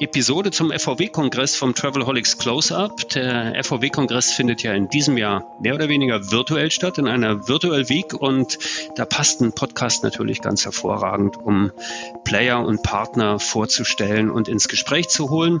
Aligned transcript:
Episode 0.00 0.52
zum 0.52 0.70
FVW-Kongress 0.70 1.56
vom 1.56 1.74
Travelholics 1.74 2.38
Close-Up. 2.38 3.08
Der 3.10 3.62
FVW-Kongress 3.64 4.32
findet 4.32 4.62
ja 4.62 4.72
in 4.72 4.88
diesem 4.88 5.18
Jahr 5.18 5.56
mehr 5.60 5.74
oder 5.74 5.88
weniger 5.88 6.30
virtuell 6.30 6.70
statt, 6.70 6.98
in 6.98 7.08
einer 7.08 7.48
Virtual 7.48 7.88
Week. 7.88 8.14
Und 8.14 8.58
da 8.94 9.04
passt 9.04 9.40
ein 9.40 9.52
Podcast 9.52 10.04
natürlich 10.04 10.40
ganz 10.40 10.64
hervorragend, 10.64 11.36
um 11.36 11.72
Player 12.22 12.64
und 12.64 12.84
Partner 12.84 13.40
vorzustellen 13.40 14.30
und 14.30 14.46
ins 14.46 14.68
Gespräch 14.68 15.08
zu 15.08 15.30
holen. 15.30 15.60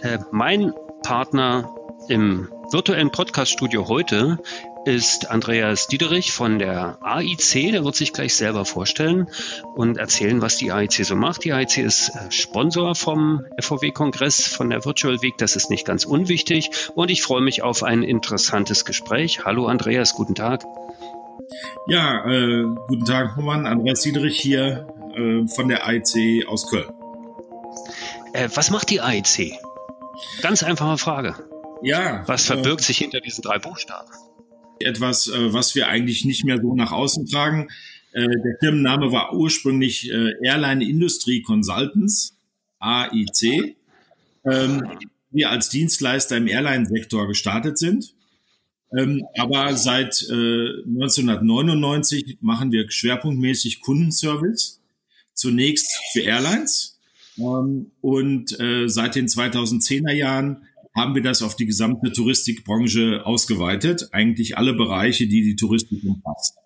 Äh, 0.00 0.18
mein 0.30 0.74
Partner 1.02 1.74
im 2.08 2.48
virtuellen 2.70 3.10
Podcast-Studio 3.10 3.88
heute 3.88 4.38
ist 4.84 5.30
Andreas 5.30 5.86
Diederich 5.86 6.32
von 6.32 6.58
der 6.58 6.98
AIC. 7.00 7.72
Der 7.72 7.84
wird 7.84 7.94
sich 7.94 8.12
gleich 8.12 8.34
selber 8.34 8.64
vorstellen 8.64 9.28
und 9.74 9.96
erzählen, 9.96 10.40
was 10.40 10.56
die 10.56 10.72
AIC 10.72 11.04
so 11.04 11.16
macht. 11.16 11.44
Die 11.44 11.52
AIC 11.52 11.78
ist 11.78 12.10
äh, 12.10 12.30
Sponsor 12.30 12.94
vom 12.94 13.44
FOW-Kongress 13.60 14.46
von 14.48 14.70
der 14.70 14.84
Virtual 14.84 15.22
Week. 15.22 15.34
Das 15.38 15.56
ist 15.56 15.70
nicht 15.70 15.86
ganz 15.86 16.04
unwichtig. 16.04 16.70
Und 16.94 17.10
ich 17.10 17.22
freue 17.22 17.42
mich 17.42 17.62
auf 17.62 17.82
ein 17.82 18.02
interessantes 18.02 18.84
Gespräch. 18.84 19.44
Hallo 19.44 19.66
Andreas, 19.66 20.14
guten 20.14 20.34
Tag. 20.34 20.64
Ja, 21.86 22.24
äh, 22.26 22.64
guten 22.88 23.04
Tag, 23.04 23.36
Roman. 23.36 23.66
Andreas 23.66 24.00
Diederich 24.00 24.38
hier 24.40 24.86
äh, 25.14 25.46
von 25.46 25.68
der 25.68 25.86
AIC 25.86 26.46
aus 26.48 26.68
Köln. 26.68 26.90
Äh, 28.32 28.48
was 28.54 28.70
macht 28.70 28.90
die 28.90 29.00
AIC? 29.00 29.52
Ganz 30.40 30.62
einfache 30.62 30.98
Frage. 30.98 31.34
Ja. 31.82 32.22
Was 32.26 32.46
verbirgt 32.46 32.80
äh, 32.80 32.84
sich 32.84 32.98
hinter 32.98 33.20
diesen 33.20 33.42
drei 33.42 33.58
Buchstaben? 33.58 34.08
Etwas, 34.80 35.28
äh, 35.28 35.52
was 35.52 35.74
wir 35.74 35.88
eigentlich 35.88 36.24
nicht 36.24 36.44
mehr 36.44 36.58
so 36.60 36.74
nach 36.74 36.92
außen 36.92 37.26
tragen. 37.26 37.68
Äh, 38.12 38.26
der 38.26 38.56
Firmenname 38.60 39.12
war 39.12 39.34
ursprünglich 39.34 40.10
äh, 40.10 40.32
Airline 40.42 40.84
Industry 40.84 41.42
Consultants, 41.42 42.36
AIC. 42.78 43.76
Ähm, 44.44 44.82
wir 45.30 45.50
als 45.50 45.68
Dienstleister 45.70 46.36
im 46.36 46.46
Airline-Sektor 46.46 47.26
gestartet 47.26 47.78
sind. 47.78 48.14
Ähm, 48.98 49.24
aber 49.38 49.74
seit 49.74 50.26
1999 50.28 52.36
machen 52.42 52.70
wir 52.70 52.90
schwerpunktmäßig 52.90 53.80
Kundenservice. 53.80 54.82
Zunächst 55.32 55.90
für 56.12 56.20
Airlines. 56.20 56.98
Ähm, 57.38 57.92
und 58.02 58.50
seit 58.50 59.14
den 59.14 59.28
2010er 59.28 60.12
Jahren 60.12 60.66
haben 60.94 61.14
wir 61.14 61.22
das 61.22 61.42
auf 61.42 61.56
die 61.56 61.66
gesamte 61.66 62.12
Touristikbranche 62.12 63.24
ausgeweitet. 63.24 64.08
Eigentlich 64.12 64.58
alle 64.58 64.74
Bereiche, 64.74 65.26
die 65.26 65.42
die 65.42 65.56
Touristik 65.56 66.04
umfasst. 66.04 66.56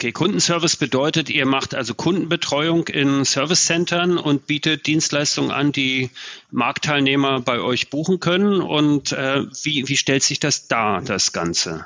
Okay, 0.00 0.12
Kundenservice 0.12 0.76
bedeutet, 0.76 1.28
ihr 1.28 1.44
macht 1.44 1.74
also 1.74 1.92
Kundenbetreuung 1.92 2.88
in 2.88 3.26
Servicecentern 3.26 4.16
und 4.16 4.46
bietet 4.46 4.86
Dienstleistungen 4.86 5.50
an, 5.50 5.72
die 5.72 6.08
Marktteilnehmer 6.50 7.40
bei 7.42 7.60
euch 7.60 7.90
buchen 7.90 8.18
können. 8.18 8.62
Und 8.62 9.12
äh, 9.12 9.44
wie, 9.62 9.86
wie 9.88 9.98
stellt 9.98 10.22
sich 10.22 10.40
das 10.40 10.68
dar, 10.68 11.02
das 11.02 11.32
Ganze? 11.32 11.84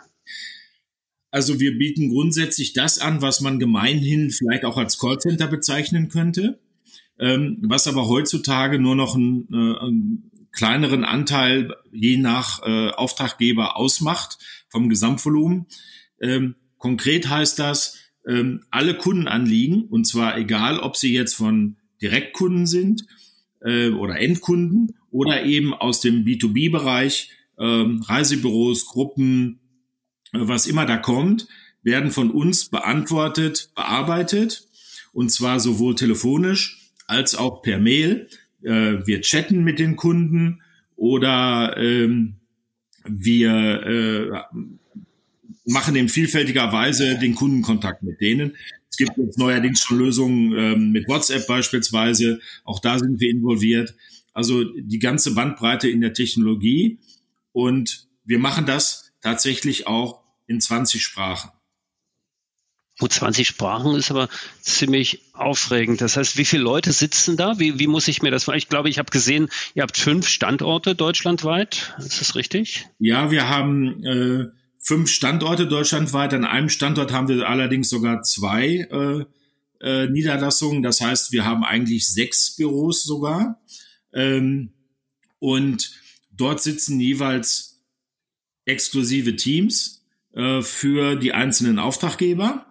Also 1.32 1.58
wir 1.58 1.76
bieten 1.76 2.10
grundsätzlich 2.10 2.74
das 2.74 3.00
an, 3.00 3.20
was 3.20 3.40
man 3.40 3.58
gemeinhin 3.58 4.30
vielleicht 4.30 4.64
auch 4.64 4.76
als 4.76 5.00
Callcenter 5.00 5.48
bezeichnen 5.48 6.08
könnte, 6.08 6.60
ähm, 7.18 7.58
was 7.62 7.88
aber 7.88 8.06
heutzutage 8.06 8.78
nur 8.78 8.94
noch 8.94 9.16
ein, 9.16 9.48
äh, 9.52 9.86
ein 9.86 10.30
kleineren 10.54 11.04
Anteil 11.04 11.74
je 11.92 12.16
nach 12.16 12.62
äh, 12.62 12.90
Auftraggeber 12.90 13.76
ausmacht 13.76 14.38
vom 14.68 14.88
Gesamtvolumen. 14.88 15.66
Ähm, 16.20 16.54
konkret 16.78 17.28
heißt 17.28 17.58
das, 17.58 17.98
ähm, 18.26 18.64
alle 18.70 18.96
Kundenanliegen, 18.96 19.84
und 19.84 20.06
zwar 20.06 20.38
egal, 20.38 20.78
ob 20.78 20.96
sie 20.96 21.12
jetzt 21.12 21.34
von 21.34 21.76
Direktkunden 22.00 22.66
sind 22.66 23.04
äh, 23.60 23.90
oder 23.90 24.18
Endkunden 24.18 24.96
oder 25.10 25.44
eben 25.44 25.74
aus 25.74 26.00
dem 26.00 26.24
B2B-Bereich, 26.24 27.30
äh, 27.56 27.64
Reisebüros, 27.64 28.86
Gruppen, 28.86 29.60
äh, 30.32 30.38
was 30.40 30.66
immer 30.66 30.86
da 30.86 30.96
kommt, 30.96 31.48
werden 31.82 32.10
von 32.10 32.30
uns 32.30 32.68
beantwortet, 32.70 33.70
bearbeitet, 33.74 34.66
und 35.12 35.30
zwar 35.30 35.60
sowohl 35.60 35.94
telefonisch 35.94 36.90
als 37.06 37.34
auch 37.34 37.62
per 37.62 37.78
Mail 37.78 38.28
äh, 38.64 39.06
wir 39.06 39.20
chatten 39.20 39.64
mit 39.64 39.78
den 39.78 39.96
Kunden 39.96 40.62
oder 40.96 41.76
ähm, 41.76 42.36
wir 43.04 43.52
äh, 43.52 44.56
machen 45.66 45.96
in 45.96 46.08
vielfältiger 46.08 46.72
Weise 46.72 47.18
den 47.18 47.34
Kundenkontakt 47.34 48.02
mit 48.02 48.20
denen. 48.20 48.56
Es 48.90 48.96
gibt 48.96 49.16
jetzt 49.16 49.38
neuerdings 49.38 49.82
schon 49.82 49.98
Lösungen 49.98 50.52
ähm, 50.56 50.92
mit 50.92 51.08
WhatsApp 51.08 51.46
beispielsweise. 51.46 52.40
Auch 52.64 52.80
da 52.80 52.98
sind 52.98 53.20
wir 53.20 53.30
involviert. 53.30 53.94
Also 54.32 54.64
die 54.64 54.98
ganze 54.98 55.34
Bandbreite 55.34 55.88
in 55.88 56.00
der 56.00 56.12
Technologie. 56.12 56.98
Und 57.52 58.06
wir 58.24 58.38
machen 58.38 58.66
das 58.66 59.12
tatsächlich 59.20 59.86
auch 59.86 60.22
in 60.46 60.60
20 60.60 61.02
Sprachen. 61.02 61.50
Gut, 63.00 63.12
20 63.12 63.48
Sprachen 63.48 63.96
ist 63.96 64.12
aber 64.12 64.28
ziemlich 64.60 65.20
aufregend. 65.32 66.00
Das 66.00 66.16
heißt, 66.16 66.36
wie 66.36 66.44
viele 66.44 66.62
Leute 66.62 66.92
sitzen 66.92 67.36
da? 67.36 67.58
Wie, 67.58 67.80
wie 67.80 67.88
muss 67.88 68.06
ich 68.06 68.22
mir 68.22 68.30
das 68.30 68.46
Ich 68.46 68.68
glaube, 68.68 68.88
ich 68.88 68.98
habe 68.98 69.10
gesehen, 69.10 69.48
ihr 69.74 69.82
habt 69.82 69.96
fünf 69.96 70.28
Standorte 70.28 70.94
deutschlandweit. 70.94 71.94
Ist 71.98 72.20
das 72.20 72.36
richtig? 72.36 72.86
Ja, 73.00 73.32
wir 73.32 73.48
haben 73.48 74.04
äh, 74.04 74.46
fünf 74.78 75.10
Standorte 75.10 75.66
deutschlandweit. 75.66 76.34
An 76.34 76.44
einem 76.44 76.68
Standort 76.68 77.12
haben 77.12 77.26
wir 77.26 77.48
allerdings 77.48 77.90
sogar 77.90 78.22
zwei 78.22 78.86
äh, 78.88 79.24
äh, 79.80 80.08
Niederlassungen. 80.08 80.84
Das 80.84 81.00
heißt, 81.00 81.32
wir 81.32 81.44
haben 81.44 81.64
eigentlich 81.64 82.08
sechs 82.08 82.54
Büros 82.54 83.02
sogar. 83.02 83.60
Ähm, 84.12 84.72
und 85.40 85.90
dort 86.30 86.62
sitzen 86.62 87.00
jeweils 87.00 87.82
exklusive 88.66 89.34
Teams 89.34 90.04
äh, 90.32 90.62
für 90.62 91.16
die 91.16 91.32
einzelnen 91.32 91.80
Auftraggeber 91.80 92.66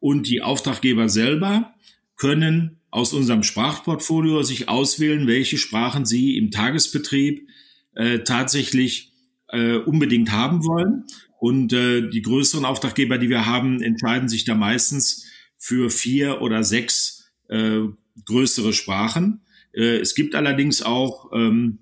und 0.00 0.28
die 0.28 0.42
Auftraggeber 0.42 1.08
selber 1.08 1.74
können 2.16 2.80
aus 2.90 3.12
unserem 3.12 3.42
Sprachportfolio 3.42 4.42
sich 4.42 4.68
auswählen, 4.68 5.26
welche 5.26 5.58
Sprachen 5.58 6.04
sie 6.04 6.36
im 6.36 6.50
Tagesbetrieb 6.50 7.48
äh, 7.94 8.20
tatsächlich 8.20 9.12
äh, 9.48 9.76
unbedingt 9.76 10.32
haben 10.32 10.64
wollen. 10.64 11.04
Und 11.38 11.72
äh, 11.72 12.08
die 12.08 12.22
größeren 12.22 12.64
Auftraggeber, 12.64 13.18
die 13.18 13.28
wir 13.28 13.46
haben, 13.46 13.80
entscheiden 13.82 14.28
sich 14.28 14.44
da 14.44 14.54
meistens 14.54 15.26
für 15.56 15.90
vier 15.90 16.40
oder 16.40 16.64
sechs 16.64 17.30
äh, 17.48 17.80
größere 18.24 18.72
Sprachen. 18.72 19.42
Äh, 19.72 19.98
es 19.98 20.14
gibt 20.14 20.34
allerdings 20.34 20.82
auch 20.82 21.30
ähm, 21.32 21.78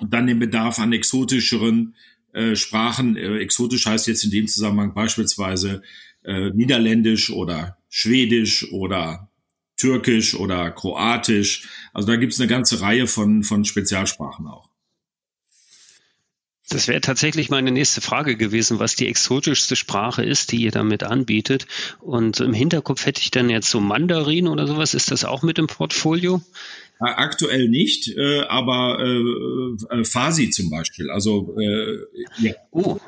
dann 0.00 0.26
den 0.26 0.38
Bedarf 0.38 0.78
an 0.78 0.92
exotischeren 0.92 1.94
äh, 2.32 2.54
Sprachen. 2.54 3.16
Äh, 3.16 3.38
exotisch 3.38 3.86
heißt 3.86 4.06
jetzt 4.06 4.24
in 4.24 4.30
dem 4.30 4.46
Zusammenhang 4.46 4.94
beispielsweise 4.94 5.82
äh, 6.24 6.50
Niederländisch 6.50 7.30
oder 7.30 7.78
Schwedisch 7.88 8.70
oder 8.72 9.30
Türkisch 9.76 10.34
oder 10.34 10.70
Kroatisch. 10.70 11.68
Also 11.92 12.08
da 12.08 12.16
gibt 12.16 12.32
es 12.32 12.40
eine 12.40 12.48
ganze 12.48 12.80
Reihe 12.80 13.06
von, 13.06 13.42
von 13.42 13.64
Spezialsprachen 13.64 14.46
auch. 14.46 14.68
Das 16.70 16.86
wäre 16.86 17.00
tatsächlich 17.00 17.48
meine 17.48 17.70
nächste 17.70 18.02
Frage 18.02 18.36
gewesen, 18.36 18.78
was 18.78 18.94
die 18.94 19.06
exotischste 19.06 19.74
Sprache 19.74 20.22
ist, 20.22 20.52
die 20.52 20.58
ihr 20.58 20.70
damit 20.70 21.02
anbietet. 21.02 21.66
Und 21.98 22.40
im 22.40 22.52
Hinterkopf 22.52 23.06
hätte 23.06 23.22
ich 23.22 23.30
dann 23.30 23.48
jetzt 23.48 23.70
so 23.70 23.80
Mandarin 23.80 24.48
oder 24.48 24.66
sowas. 24.66 24.92
Ist 24.92 25.10
das 25.10 25.24
auch 25.24 25.42
mit 25.42 25.58
im 25.58 25.66
Portfolio? 25.66 26.42
Aktuell 27.00 27.68
nicht, 27.68 28.08
äh, 28.16 28.40
aber 28.42 28.98
äh, 29.00 30.00
äh, 30.00 30.04
Fasi 30.04 30.50
zum 30.50 30.68
Beispiel, 30.68 31.10
also 31.10 31.56
äh, 31.58 31.98
ja, 32.38 32.54
oh, 32.72 32.98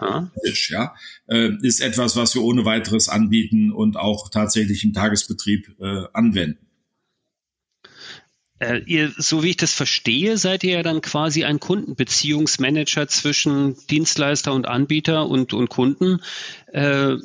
ja, 0.69 0.94
äh, 1.26 1.50
ist 1.62 1.81
etwas, 1.81 2.14
was 2.14 2.34
wir 2.34 2.42
ohne 2.42 2.64
weiteres 2.64 3.08
anbieten 3.08 3.72
und 3.72 3.96
auch 3.96 4.28
tatsächlich 4.28 4.84
im 4.84 4.92
Tagesbetrieb 4.92 5.75
äh, 5.81 6.04
anwenden. 6.12 6.70
Äh, 8.60 8.82
ihr, 8.84 9.12
so 9.16 9.42
wie 9.42 9.50
ich 9.50 9.56
das 9.56 9.72
verstehe, 9.72 10.37
seid 10.37 10.62
ihr 10.64 10.75
ja 10.75 10.82
dann 10.82 11.00
quasi 11.00 11.44
ein 11.44 11.60
Kundenbeziehungsmanager 11.60 13.08
zwischen 13.08 13.75
Dienstleister 13.88 14.52
und 14.52 14.69
Anbieter 14.69 15.26
und, 15.28 15.54
und 15.54 15.70
Kunden. 15.70 16.20
Äh, 16.66 17.16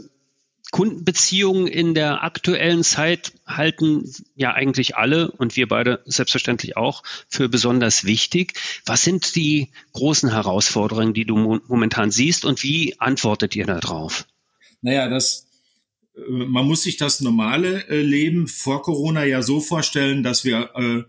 Kundenbeziehungen 0.71 1.67
in 1.67 1.93
der 1.93 2.23
aktuellen 2.23 2.83
Zeit 2.83 3.33
halten 3.45 4.11
ja 4.35 4.53
eigentlich 4.53 4.97
alle 4.97 5.31
und 5.31 5.55
wir 5.55 5.67
beide 5.67 6.01
selbstverständlich 6.05 6.75
auch 6.75 7.03
für 7.29 7.49
besonders 7.49 8.03
wichtig. 8.03 8.53
Was 8.85 9.03
sind 9.03 9.35
die 9.35 9.69
großen 9.93 10.31
Herausforderungen, 10.31 11.13
die 11.13 11.25
du 11.25 11.61
momentan 11.67 12.11
siehst 12.11 12.45
und 12.45 12.63
wie 12.63 12.99
antwortet 12.99 13.55
ihr 13.55 13.65
darauf? 13.65 14.25
Naja, 14.81 15.07
das 15.07 15.47
äh, 16.15 16.21
man 16.29 16.65
muss 16.65 16.83
sich 16.83 16.97
das 16.97 17.21
normale 17.21 17.87
äh, 17.87 18.01
Leben 18.01 18.47
vor 18.47 18.81
Corona 18.81 19.23
ja 19.25 19.41
so 19.41 19.59
vorstellen, 19.59 20.23
dass 20.23 20.43
wir 20.43 20.71
äh, 20.75 21.03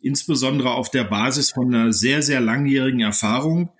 insbesondere 0.00 0.72
auf 0.72 0.90
der 0.90 1.04
Basis 1.04 1.50
von 1.50 1.74
einer 1.74 1.92
sehr, 1.92 2.22
sehr 2.22 2.40
langjährigen 2.40 3.00
Erfahrung 3.00 3.70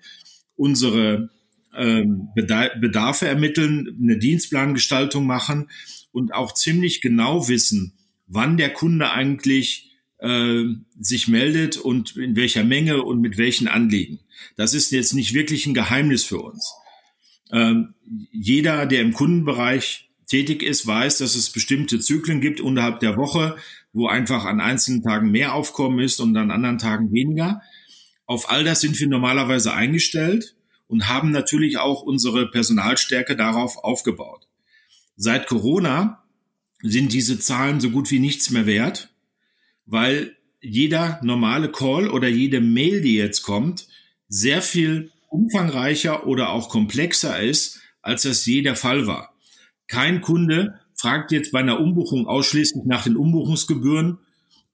unsere 0.55 1.29
ähm, 1.75 2.29
Bedarfe 2.35 3.27
ermitteln, 3.27 3.97
eine 4.01 4.17
Dienstplangestaltung 4.17 5.25
machen 5.25 5.69
und 6.11 6.33
auch 6.33 6.53
ziemlich 6.53 7.01
genau 7.01 7.47
wissen, 7.47 7.97
wann 8.27 8.57
der 8.57 8.71
Kunde 8.71 9.11
eigentlich 9.11 9.91
äh, 10.19 10.63
sich 10.99 11.27
meldet 11.27 11.77
und 11.77 12.15
in 12.17 12.35
welcher 12.35 12.63
Menge 12.63 13.03
und 13.03 13.21
mit 13.21 13.37
welchen 13.37 13.67
Anliegen. 13.67 14.19
Das 14.55 14.73
ist 14.73 14.91
jetzt 14.91 15.13
nicht 15.13 15.33
wirklich 15.33 15.65
ein 15.65 15.73
Geheimnis 15.73 16.23
für 16.23 16.39
uns. 16.39 16.73
Ähm, 17.51 17.95
jeder, 18.31 18.85
der 18.85 19.01
im 19.01 19.13
Kundenbereich 19.13 20.09
tätig 20.27 20.61
ist, 20.61 20.85
weiß, 20.85 21.19
dass 21.19 21.35
es 21.35 21.51
bestimmte 21.51 21.99
Zyklen 21.99 22.41
gibt 22.41 22.61
unterhalb 22.61 22.99
der 22.99 23.17
Woche, 23.17 23.55
wo 23.93 24.07
einfach 24.07 24.45
an 24.45 24.61
einzelnen 24.61 25.01
Tagen 25.01 25.31
mehr 25.31 25.55
Aufkommen 25.55 25.99
ist 25.99 26.19
und 26.19 26.35
an 26.37 26.51
anderen 26.51 26.77
Tagen 26.77 27.11
weniger. 27.11 27.61
Auf 28.25 28.51
all 28.51 28.63
das 28.63 28.81
sind 28.81 28.99
wir 28.99 29.07
normalerweise 29.07 29.73
eingestellt 29.73 30.55
und 30.89 31.07
haben 31.07 31.31
natürlich 31.31 31.77
auch 31.77 32.01
unsere 32.01 32.49
Personalstärke 32.49 33.37
darauf 33.37 33.77
aufgebaut. 33.77 34.47
Seit 35.15 35.47
Corona 35.47 36.23
sind 36.81 37.13
diese 37.13 37.39
Zahlen 37.39 37.79
so 37.79 37.91
gut 37.91 38.09
wie 38.11 38.19
nichts 38.19 38.49
mehr 38.49 38.65
wert, 38.65 39.13
weil 39.85 40.35
jeder 40.61 41.19
normale 41.23 41.71
Call 41.71 42.09
oder 42.09 42.27
jede 42.27 42.59
Mail, 42.59 43.01
die 43.01 43.15
jetzt 43.15 43.43
kommt, 43.43 43.87
sehr 44.27 44.61
viel 44.61 45.11
umfangreicher 45.29 46.25
oder 46.25 46.49
auch 46.49 46.69
komplexer 46.69 47.39
ist, 47.39 47.81
als 48.01 48.23
das 48.23 48.45
je 48.45 48.63
der 48.63 48.75
Fall 48.75 49.05
war. 49.05 49.35
Kein 49.87 50.21
Kunde 50.21 50.79
fragt 50.95 51.31
jetzt 51.31 51.51
bei 51.51 51.59
einer 51.59 51.79
Umbuchung 51.79 52.25
ausschließlich 52.27 52.85
nach 52.85 53.03
den 53.03 53.15
Umbuchungsgebühren 53.15 54.17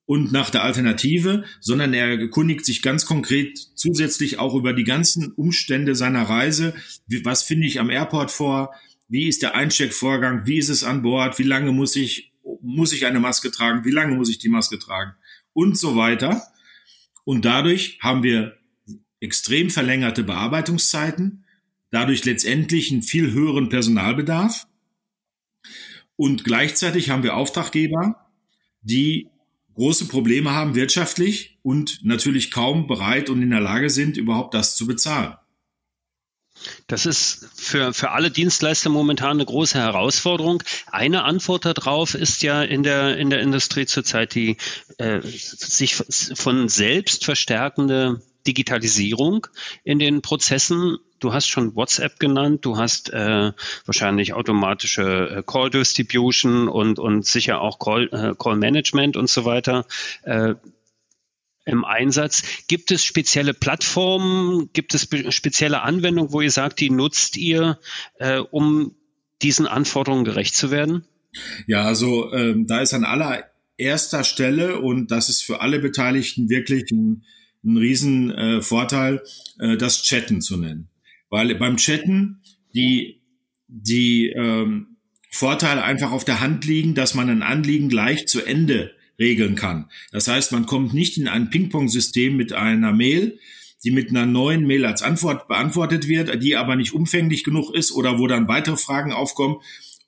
und 0.06 0.32
nach 0.32 0.50
der 0.50 0.64
Alternative, 0.64 1.46
sondern 1.60 1.94
er 1.94 2.20
erkundigt 2.20 2.66
sich 2.66 2.82
ganz 2.82 3.06
konkret 3.06 3.58
zusätzlich 3.76 4.40
auch 4.40 4.54
über 4.54 4.74
die 4.74 4.84
ganzen 4.84 5.32
Umstände 5.32 5.96
seiner 5.96 6.24
Reise. 6.24 6.76
Was 7.24 7.44
finde 7.44 7.68
ich 7.68 7.80
am 7.80 7.90
Airport 7.90 8.32
vor? 8.32 8.74
Wie 9.08 9.28
ist 9.28 9.42
der 9.42 9.56
Eincheckvorgang? 9.56 10.46
Wie 10.46 10.58
ist 10.58 10.70
es 10.70 10.84
an 10.84 11.02
Bord? 11.02 11.40
Wie 11.40 11.44
lange 11.44 11.72
muss 11.72 11.96
ich, 11.96 12.34
muss 12.62 12.94
ich 12.94 13.06
eine 13.06 13.20
Maske 13.20 13.52
tragen? 13.52 13.86
Wie 13.86 13.92
lange 13.92 14.16
muss 14.16 14.30
ich 14.30 14.40
die 14.40 14.50
Maske 14.50 14.78
tragen? 14.80 15.14
Und 15.54 15.78
so 15.78 15.96
weiter. 15.96 16.44
Und 17.24 17.46
dadurch 17.46 17.98
haben 18.02 18.24
wir 18.24 18.58
extrem 19.20 19.70
verlängerte 19.70 20.24
Bearbeitungszeiten, 20.24 21.46
dadurch 21.90 22.26
letztendlich 22.26 22.92
einen 22.92 23.02
viel 23.02 23.32
höheren 23.32 23.70
Personalbedarf 23.70 24.68
und 26.16 26.44
gleichzeitig 26.44 27.10
haben 27.10 27.24
wir 27.24 27.36
Auftraggeber, 27.36 28.30
die 28.82 29.28
große 29.76 30.08
Probleme 30.08 30.52
haben 30.52 30.76
wirtschaftlich 30.76 31.58
und 31.62 32.00
natürlich 32.04 32.52
kaum 32.52 32.88
bereit 32.88 33.30
und 33.30 33.42
in 33.42 33.52
der 33.52 33.62
Lage 33.62 33.90
sind, 33.90 34.18
überhaupt 34.18 34.54
das 34.54 34.76
zu 34.76 34.88
bezahlen. 34.88 35.36
Das 36.88 37.06
ist 37.06 37.48
für, 37.56 37.94
für 37.94 38.12
alle 38.12 38.32
Dienstleister 38.32 38.90
momentan 38.90 39.32
eine 39.32 39.46
große 39.46 39.78
Herausforderung. 39.78 40.64
Eine 40.88 41.24
Antwort 41.24 41.66
darauf 41.66 42.16
ist 42.16 42.42
ja 42.44 42.64
in 42.64 42.84
der, 42.84 43.18
in 43.18 43.30
der 43.30 43.42
Industrie 43.42 43.86
zurzeit 43.86 44.34
die 44.36 44.58
äh, 44.98 45.22
sich 45.22 45.96
von 45.96 46.70
selbst 46.70 47.26
verstärkende 47.26 48.22
Digitalisierung 48.48 49.48
in 49.84 50.00
den 50.00 50.22
Prozessen. 50.22 50.98
Du 51.20 51.34
hast 51.34 51.48
schon 51.48 51.76
WhatsApp 51.76 52.20
genannt, 52.20 52.66
du 52.66 52.78
hast 52.78 53.12
äh, 53.12 53.52
wahrscheinlich 53.86 54.34
automatische 54.34 55.38
äh, 55.38 55.44
Call 55.46 55.70
Distribution 55.70 56.68
und, 56.68 57.00
und 57.00 57.26
sicher 57.26 57.62
auch 57.62 57.80
Call, 57.80 58.10
äh, 58.12 58.36
Call 58.38 58.58
Management 58.58 59.18
und 59.18 59.30
so 59.30 59.46
weiter. 59.46 59.86
Äh, 60.24 60.56
im 61.66 61.84
Einsatz. 61.84 62.44
Gibt 62.68 62.92
es 62.92 63.04
spezielle 63.04 63.54
Plattformen, 63.54 64.70
gibt 64.74 64.94
es 64.94 65.08
spezielle 65.30 65.82
Anwendungen, 65.82 66.32
wo 66.32 66.42
ihr 66.42 66.52
sagt, 66.52 66.80
die 66.80 66.92
nutzt 66.92 67.38
ihr, 67.38 67.80
äh, 68.20 68.38
um 68.38 68.96
diesen 69.42 69.68
Anforderungen 69.68 70.26
gerecht 70.26 70.56
zu 70.56 70.72
werden? 70.72 71.06
Ja, 71.68 71.84
also 71.84 72.32
ähm, 72.34 72.68
da 72.68 72.82
ist 72.82 72.94
an 72.94 73.04
allererster 73.04 74.24
Stelle 74.24 74.80
und 74.80 75.12
das 75.12 75.30
ist 75.30 75.44
für 75.44 75.62
alle 75.62 75.80
Beteiligten 75.80 76.50
wirklich 76.50 76.92
ein 76.92 77.24
ein 77.66 77.78
riesen 77.78 78.32
äh, 78.32 78.62
Vorteil, 78.62 79.24
äh, 79.60 79.78
das 79.78 80.04
Chatten 80.04 80.42
zu 80.42 80.58
nennen. 80.58 80.90
Weil 81.30 81.56
beim 81.56 81.78
Chatten 81.78 82.42
die, 82.74 83.22
die 83.68 84.28
ähm, 84.30 84.98
Vorteile 85.32 85.84
einfach 85.84 86.12
auf 86.12 86.26
der 86.26 86.40
Hand 86.40 86.66
liegen, 86.66 86.96
dass 86.96 87.14
man 87.14 87.30
ein 87.30 87.42
Anliegen 87.42 87.90
gleich 87.90 88.28
zu 88.28 88.42
Ende 88.46 88.92
regeln 89.20 89.56
kann. 89.56 89.90
Das 90.12 90.28
heißt, 90.28 90.52
man 90.52 90.66
kommt 90.66 90.94
nicht 90.94 91.18
in 91.18 91.28
ein 91.28 91.50
Ping-Pong-System 91.50 92.36
mit 92.36 92.54
einer 92.54 92.94
Mail, 92.94 93.40
die 93.84 93.92
mit 93.92 94.10
einer 94.10 94.26
neuen 94.26 94.66
Mail 94.66 94.86
als 94.86 95.02
Antwort 95.02 95.48
beantwortet 95.48 96.08
wird, 96.08 96.42
die 96.42 96.56
aber 96.56 96.76
nicht 96.76 96.94
umfänglich 96.94 97.44
genug 97.44 97.74
ist 97.74 97.92
oder 97.92 98.20
wo 98.20 98.28
dann 98.28 98.48
weitere 98.48 98.78
Fragen 98.78 99.12
aufkommen 99.12 99.58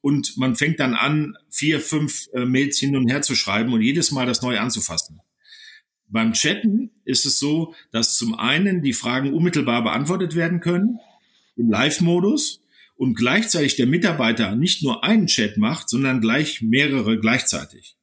und 0.01 0.37
man 0.37 0.55
fängt 0.55 0.79
dann 0.79 0.93
an, 0.93 1.35
vier, 1.49 1.79
fünf 1.79 2.27
äh, 2.33 2.45
Mails 2.45 2.79
hin 2.79 2.95
und 2.95 3.09
her 3.09 3.21
zu 3.21 3.35
schreiben 3.35 3.73
und 3.73 3.81
jedes 3.81 4.11
Mal 4.11 4.25
das 4.25 4.41
neu 4.41 4.57
anzufassen. 4.57 5.19
Beim 6.09 6.33
Chatten 6.33 6.91
ist 7.03 7.25
es 7.25 7.37
so, 7.39 7.75
dass 7.91 8.17
zum 8.17 8.35
einen 8.35 8.81
die 8.81 8.93
Fragen 8.93 9.33
unmittelbar 9.33 9.83
beantwortet 9.83 10.35
werden 10.35 10.61
können 10.61 10.99
im 11.57 11.69
Live-Modus 11.69 12.61
und 12.95 13.15
gleichzeitig 13.15 13.75
der 13.75 13.87
Mitarbeiter 13.87 14.55
nicht 14.55 14.83
nur 14.83 15.03
einen 15.03 15.27
Chat 15.27 15.57
macht, 15.57 15.89
sondern 15.89 16.21
gleich 16.21 16.61
mehrere 16.61 17.19
gleichzeitig. 17.19 17.97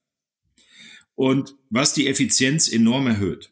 Und 1.15 1.55
was 1.71 1.95
die 1.95 2.09
Effizienz 2.09 2.69
enorm 2.69 3.07
erhöht. 3.07 3.51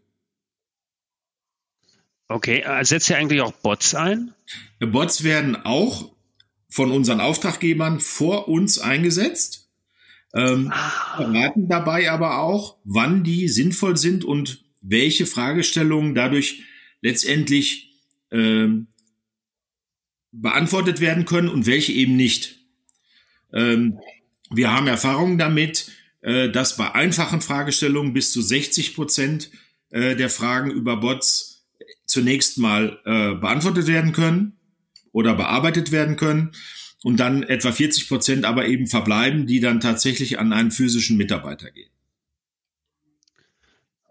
Okay, 2.28 2.60
äh, 2.60 2.84
setzt 2.84 3.10
ihr 3.10 3.18
eigentlich 3.18 3.40
auch 3.40 3.52
Bots 3.52 3.94
ein? 3.94 4.34
Bots 4.80 5.22
werden 5.22 5.56
auch 5.56 6.12
von 6.68 6.90
unseren 6.90 7.20
Auftraggebern 7.20 8.00
vor 8.00 8.48
uns 8.48 8.78
eingesetzt 8.78 9.61
ähm, 10.34 10.70
ah. 10.72 11.16
verraten 11.16 11.68
dabei 11.68 12.10
aber 12.10 12.38
auch, 12.38 12.78
wann 12.84 13.22
die 13.24 13.48
sinnvoll 13.48 13.96
sind 13.96 14.24
und 14.24 14.64
welche 14.80 15.26
Fragestellungen 15.26 16.14
dadurch 16.14 16.62
letztendlich 17.00 17.92
ähm, 18.30 18.88
beantwortet 20.32 21.00
werden 21.00 21.24
können 21.24 21.48
und 21.48 21.66
welche 21.66 21.92
eben 21.92 22.16
nicht. 22.16 22.58
Ähm, 23.52 23.98
wir 24.50 24.72
haben 24.72 24.86
Erfahrungen 24.86 25.38
damit, 25.38 25.90
äh, 26.22 26.50
dass 26.50 26.76
bei 26.76 26.94
einfachen 26.94 27.40
Fragestellungen 27.40 28.12
bis 28.12 28.32
zu 28.32 28.40
60 28.40 28.94
Prozent 28.94 29.50
äh, 29.90 30.16
der 30.16 30.30
Fragen 30.30 30.70
über 30.70 30.96
Bots 30.96 31.66
zunächst 32.06 32.58
mal 32.58 32.98
äh, 33.04 33.34
beantwortet 33.34 33.86
werden 33.86 34.12
können 34.12 34.58
oder 35.12 35.34
bearbeitet 35.34 35.92
werden 35.92 36.16
können 36.16 36.52
und 37.02 37.18
dann 37.18 37.42
etwa 37.42 37.72
40 37.72 38.08
Prozent 38.08 38.44
aber 38.44 38.66
eben 38.66 38.86
verbleiben, 38.86 39.46
die 39.46 39.60
dann 39.60 39.80
tatsächlich 39.80 40.38
an 40.38 40.52
einen 40.52 40.70
physischen 40.70 41.16
Mitarbeiter 41.16 41.70
gehen. 41.70 41.90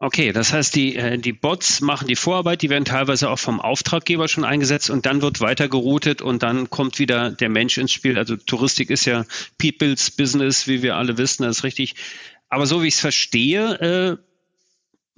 Okay, 0.03 0.31
das 0.31 0.51
heißt, 0.51 0.75
die, 0.75 0.95
äh, 0.95 1.19
die 1.19 1.31
Bots 1.31 1.79
machen 1.79 2.07
die 2.07 2.15
Vorarbeit, 2.15 2.63
die 2.63 2.71
werden 2.71 2.85
teilweise 2.85 3.29
auch 3.29 3.37
vom 3.37 3.61
Auftraggeber 3.61 4.27
schon 4.27 4.43
eingesetzt 4.43 4.89
und 4.89 5.05
dann 5.05 5.21
wird 5.21 5.41
weiter 5.41 5.69
geroutet 5.69 6.23
und 6.23 6.41
dann 6.41 6.71
kommt 6.71 6.97
wieder 6.97 7.29
der 7.29 7.49
Mensch 7.49 7.77
ins 7.77 7.91
Spiel. 7.91 8.17
Also 8.17 8.35
Touristik 8.35 8.89
ist 8.89 9.05
ja 9.05 9.25
People's 9.59 10.09
Business, 10.09 10.67
wie 10.67 10.81
wir 10.81 10.95
alle 10.95 11.19
wissen, 11.19 11.43
das 11.43 11.57
ist 11.57 11.63
richtig. 11.63 11.93
Aber 12.49 12.65
so 12.65 12.81
wie 12.81 12.87
ich 12.87 12.95
es 12.95 12.99
verstehe, 12.99 14.17
äh, 14.19 14.30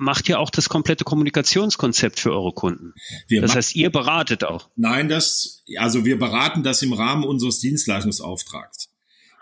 macht 0.04 0.28
ja 0.28 0.38
auch 0.38 0.50
das 0.50 0.70
komplette 0.70 1.04
Kommunikationskonzept 1.04 2.20
für 2.20 2.32
eure 2.32 2.54
Kunden. 2.54 2.94
Wir 3.28 3.42
das 3.42 3.56
heißt, 3.56 3.76
ihr 3.76 3.90
beratet 3.90 4.44
auch. 4.44 4.70
Nein, 4.76 5.10
das, 5.10 5.64
also 5.78 6.06
wir 6.06 6.20
beraten 6.20 6.62
das 6.64 6.82
im 6.82 6.94
Rahmen 6.94 7.24
unseres 7.24 7.60
Dienstleistungsauftrags. 7.60 8.90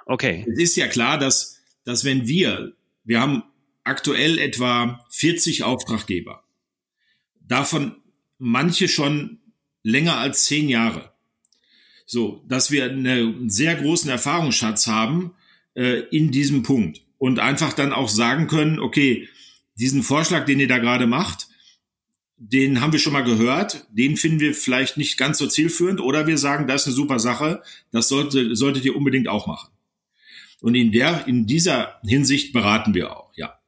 Okay. 0.06 0.46
Es 0.52 0.60
ist 0.60 0.76
ja 0.78 0.88
klar, 0.88 1.18
dass, 1.18 1.60
dass 1.84 2.06
wenn 2.06 2.28
wir, 2.28 2.74
wir 3.04 3.20
haben 3.20 3.44
aktuell 3.84 4.38
etwa 4.38 5.04
40 5.10 5.64
Auftraggeber, 5.64 6.44
davon 7.40 7.96
manche 8.38 8.88
schon 8.88 9.40
länger 9.84 10.18
als 10.18 10.46
zehn 10.46 10.70
Jahre. 10.70 11.12
So, 12.06 12.44
dass 12.48 12.72
wir 12.72 12.86
einen 12.86 13.50
sehr 13.50 13.76
großen 13.76 14.10
Erfahrungsschatz 14.10 14.88
haben 14.88 15.34
äh, 15.76 16.02
in 16.12 16.32
diesem 16.32 16.62
Punkt 16.62 17.02
und 17.18 17.40
einfach 17.40 17.74
dann 17.74 17.94
auch 17.94 18.10
sagen 18.10 18.48
können, 18.48 18.80
okay, 18.80 19.28
diesen 19.76 20.04
Vorschlag, 20.04 20.46
den 20.46 20.60
ihr 20.60 20.68
da 20.68 20.78
gerade 20.78 21.08
macht, 21.08 21.48
den 22.38 22.82
haben 22.82 22.92
wir 22.92 23.00
schon 23.00 23.14
mal 23.14 23.24
gehört, 23.24 23.86
den 23.92 24.18
finden 24.18 24.40
wir 24.40 24.56
vielleicht 24.56 24.98
nicht 24.98 25.18
ganz 25.18 25.38
so 25.38 25.48
zielführend 25.48 26.02
oder 26.02 26.26
wir 26.26 26.40
sagen, 26.40 26.66
das 26.66 26.82
ist 26.82 26.88
eine 26.88 26.96
super 26.96 27.20
Sache, 27.20 27.62
das 27.92 28.08
sollte, 28.08 28.56
solltet 28.56 28.84
ihr 28.84 28.96
unbedingt 28.96 29.28
auch 29.28 29.46
machen. 29.46 29.72
Und 30.62 30.76
in 30.76 30.92
der, 30.92 31.28
in 31.28 31.46
dieser 31.46 32.00
Hinsicht 32.04 32.52
beraten 32.52 32.94
wir 32.96 33.16
auch, 33.16 33.32
ja. 33.36 33.60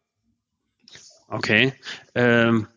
Okay. 1.28 1.74
Ähm, 2.16 2.68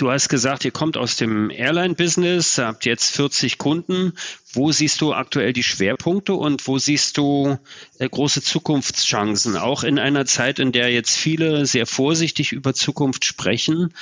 Du 0.00 0.10
hast 0.10 0.30
gesagt, 0.30 0.64
ihr 0.64 0.70
kommt 0.70 0.96
aus 0.96 1.16
dem 1.16 1.50
Airline-Business, 1.50 2.56
habt 2.56 2.86
jetzt 2.86 3.14
40 3.16 3.58
Kunden. 3.58 4.14
Wo 4.54 4.72
siehst 4.72 5.02
du 5.02 5.12
aktuell 5.12 5.52
die 5.52 5.62
Schwerpunkte 5.62 6.32
und 6.32 6.66
wo 6.66 6.78
siehst 6.78 7.18
du 7.18 7.58
äh, 7.98 8.08
große 8.08 8.40
Zukunftschancen? 8.40 9.58
Auch 9.58 9.84
in 9.84 9.98
einer 9.98 10.24
Zeit, 10.24 10.58
in 10.58 10.72
der 10.72 10.90
jetzt 10.90 11.18
viele 11.18 11.66
sehr 11.66 11.84
vorsichtig 11.84 12.52
über 12.52 12.72
Zukunft 12.72 13.26
sprechen. 13.26 13.92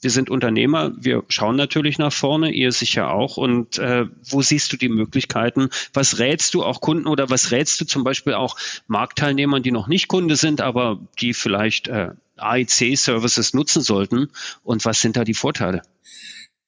Wir 0.00 0.10
sind 0.10 0.30
Unternehmer, 0.30 0.92
wir 0.96 1.24
schauen 1.28 1.56
natürlich 1.56 1.98
nach 1.98 2.12
vorne, 2.12 2.52
ihr 2.52 2.70
sicher 2.70 3.10
auch. 3.10 3.36
Und 3.36 3.78
äh, 3.78 4.06
wo 4.22 4.42
siehst 4.42 4.72
du 4.72 4.76
die 4.76 4.88
Möglichkeiten? 4.88 5.70
Was 5.92 6.20
rätst 6.20 6.54
du 6.54 6.62
auch 6.62 6.80
Kunden 6.80 7.08
oder 7.08 7.30
was 7.30 7.50
rätst 7.50 7.80
du 7.80 7.84
zum 7.84 8.04
Beispiel 8.04 8.34
auch 8.34 8.56
Marktteilnehmern, 8.86 9.62
die 9.62 9.72
noch 9.72 9.88
nicht 9.88 10.06
Kunde 10.06 10.36
sind, 10.36 10.60
aber 10.60 11.00
die 11.20 11.34
vielleicht 11.34 11.88
äh, 11.88 12.10
AIC-Services 12.36 13.54
nutzen 13.54 13.82
sollten? 13.82 14.28
Und 14.62 14.84
was 14.84 15.00
sind 15.00 15.16
da 15.16 15.24
die 15.24 15.34
Vorteile? 15.34 15.82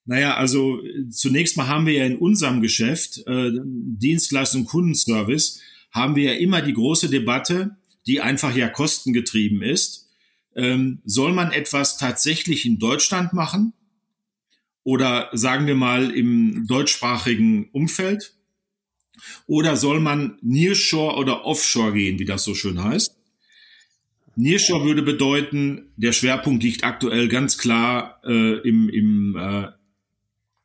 Naja, 0.06 0.34
also 0.34 0.80
zunächst 1.10 1.56
mal 1.56 1.68
haben 1.68 1.86
wir 1.86 1.92
ja 1.92 2.06
in 2.06 2.16
unserem 2.16 2.60
Geschäft 2.60 3.22
äh, 3.28 3.52
Dienstleistung 3.62 4.64
Kundenservice, 4.64 5.60
haben 5.92 6.16
wir 6.16 6.32
ja 6.32 6.38
immer 6.40 6.62
die 6.62 6.72
große 6.72 7.08
Debatte, 7.10 7.76
die 8.06 8.20
einfach 8.20 8.56
ja 8.56 8.68
kostengetrieben 8.68 9.62
ist 9.62 9.99
ähm, 10.60 11.00
soll 11.04 11.32
man 11.32 11.52
etwas 11.52 11.96
tatsächlich 11.96 12.66
in 12.66 12.78
Deutschland 12.78 13.32
machen 13.32 13.72
oder 14.84 15.30
sagen 15.32 15.66
wir 15.66 15.74
mal 15.74 16.10
im 16.10 16.66
deutschsprachigen 16.66 17.70
Umfeld? 17.72 18.34
Oder 19.46 19.76
soll 19.76 20.00
man 20.00 20.38
Nearshore 20.42 21.16
oder 21.16 21.44
Offshore 21.44 21.92
gehen, 21.92 22.18
wie 22.18 22.24
das 22.24 22.44
so 22.44 22.54
schön 22.54 22.82
heißt? 22.82 23.16
Nearshore 24.36 24.84
würde 24.84 25.02
bedeuten, 25.02 25.92
der 25.96 26.12
Schwerpunkt 26.12 26.62
liegt 26.62 26.84
aktuell 26.84 27.28
ganz 27.28 27.58
klar 27.58 28.20
äh, 28.24 28.58
im, 28.66 28.88
im, 28.88 29.36
äh, 29.36 29.68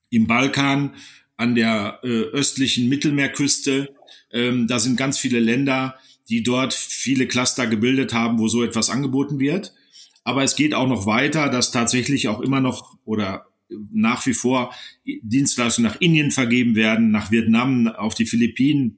im 0.10 0.28
Balkan, 0.28 0.94
an 1.38 1.56
der 1.56 2.00
äh, 2.04 2.08
östlichen 2.08 2.88
Mittelmeerküste. 2.88 3.94
Ähm, 4.32 4.68
da 4.68 4.80
sind 4.80 4.98
ganz 4.98 5.20
viele 5.20 5.40
Länder, 5.40 5.96
die 6.30 6.44
dort 6.44 6.74
viele 6.74 7.28
Cluster 7.28 7.68
gebildet 7.68 8.14
haben, 8.14 8.40
wo 8.40 8.48
so 8.48 8.64
etwas 8.64 8.90
angeboten 8.90 9.40
wird. 9.40 9.74
Aber 10.25 10.44
es 10.44 10.55
geht 10.55 10.74
auch 10.74 10.88
noch 10.88 11.05
weiter, 11.05 11.50
dass 11.50 11.72
tatsächlich 11.72 12.27
auch 12.27 12.41
immer 12.41 12.60
noch 12.60 12.98
oder 13.05 13.46
nach 13.70 14.25
wie 14.25 14.34
vor 14.34 14.74
Dienstleistungen 15.22 15.89
nach 15.89 16.01
Indien 16.01 16.32
vergeben 16.32 16.75
werden, 16.75 17.12
nach 17.12 17.32
Vietnam, 17.32 17.88
auf 17.88 18.15
die 18.15 18.25
Philippinen. 18.25 18.98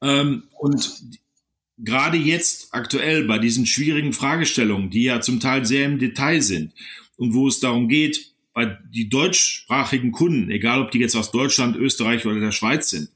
Ähm, 0.00 0.44
und 0.58 1.02
gerade 1.76 2.16
jetzt 2.16 2.72
aktuell 2.72 3.24
bei 3.24 3.38
diesen 3.38 3.66
schwierigen 3.66 4.12
Fragestellungen, 4.12 4.90
die 4.90 5.02
ja 5.02 5.20
zum 5.20 5.40
Teil 5.40 5.66
sehr 5.66 5.86
im 5.86 5.98
Detail 5.98 6.40
sind 6.40 6.72
und 7.16 7.34
wo 7.34 7.48
es 7.48 7.58
darum 7.58 7.88
geht, 7.88 8.32
bei 8.52 8.78
die 8.92 9.08
deutschsprachigen 9.08 10.12
Kunden, 10.12 10.50
egal 10.50 10.82
ob 10.82 10.92
die 10.92 10.98
jetzt 10.98 11.16
aus 11.16 11.32
Deutschland, 11.32 11.76
Österreich 11.76 12.26
oder 12.26 12.38
der 12.38 12.52
Schweiz 12.52 12.90
sind, 12.90 13.10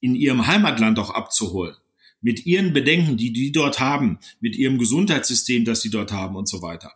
in 0.00 0.14
ihrem 0.14 0.46
Heimatland 0.46 0.98
auch 0.98 1.10
abzuholen 1.10 1.76
mit 2.20 2.46
ihren 2.46 2.72
Bedenken, 2.72 3.16
die 3.16 3.32
die 3.32 3.52
dort 3.52 3.80
haben, 3.80 4.18
mit 4.40 4.56
ihrem 4.56 4.78
Gesundheitssystem, 4.78 5.64
das 5.64 5.80
sie 5.82 5.90
dort 5.90 6.12
haben 6.12 6.36
und 6.36 6.48
so 6.48 6.62
weiter, 6.62 6.92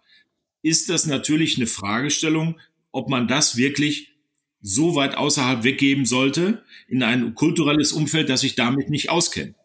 ist 0.62 0.88
das 0.88 1.06
natürlich 1.06 1.56
eine 1.56 1.66
Fragestellung, 1.66 2.58
ob 2.90 3.08
man 3.08 3.28
das 3.28 3.56
wirklich 3.56 4.12
so 4.60 4.94
weit 4.94 5.16
außerhalb 5.16 5.64
weggeben 5.64 6.06
sollte 6.06 6.62
in 6.86 7.02
ein 7.02 7.34
kulturelles 7.34 7.92
Umfeld, 7.92 8.28
das 8.28 8.42
sich 8.42 8.54
damit 8.54 8.90
nicht 8.90 9.10
auskennt. 9.10 9.56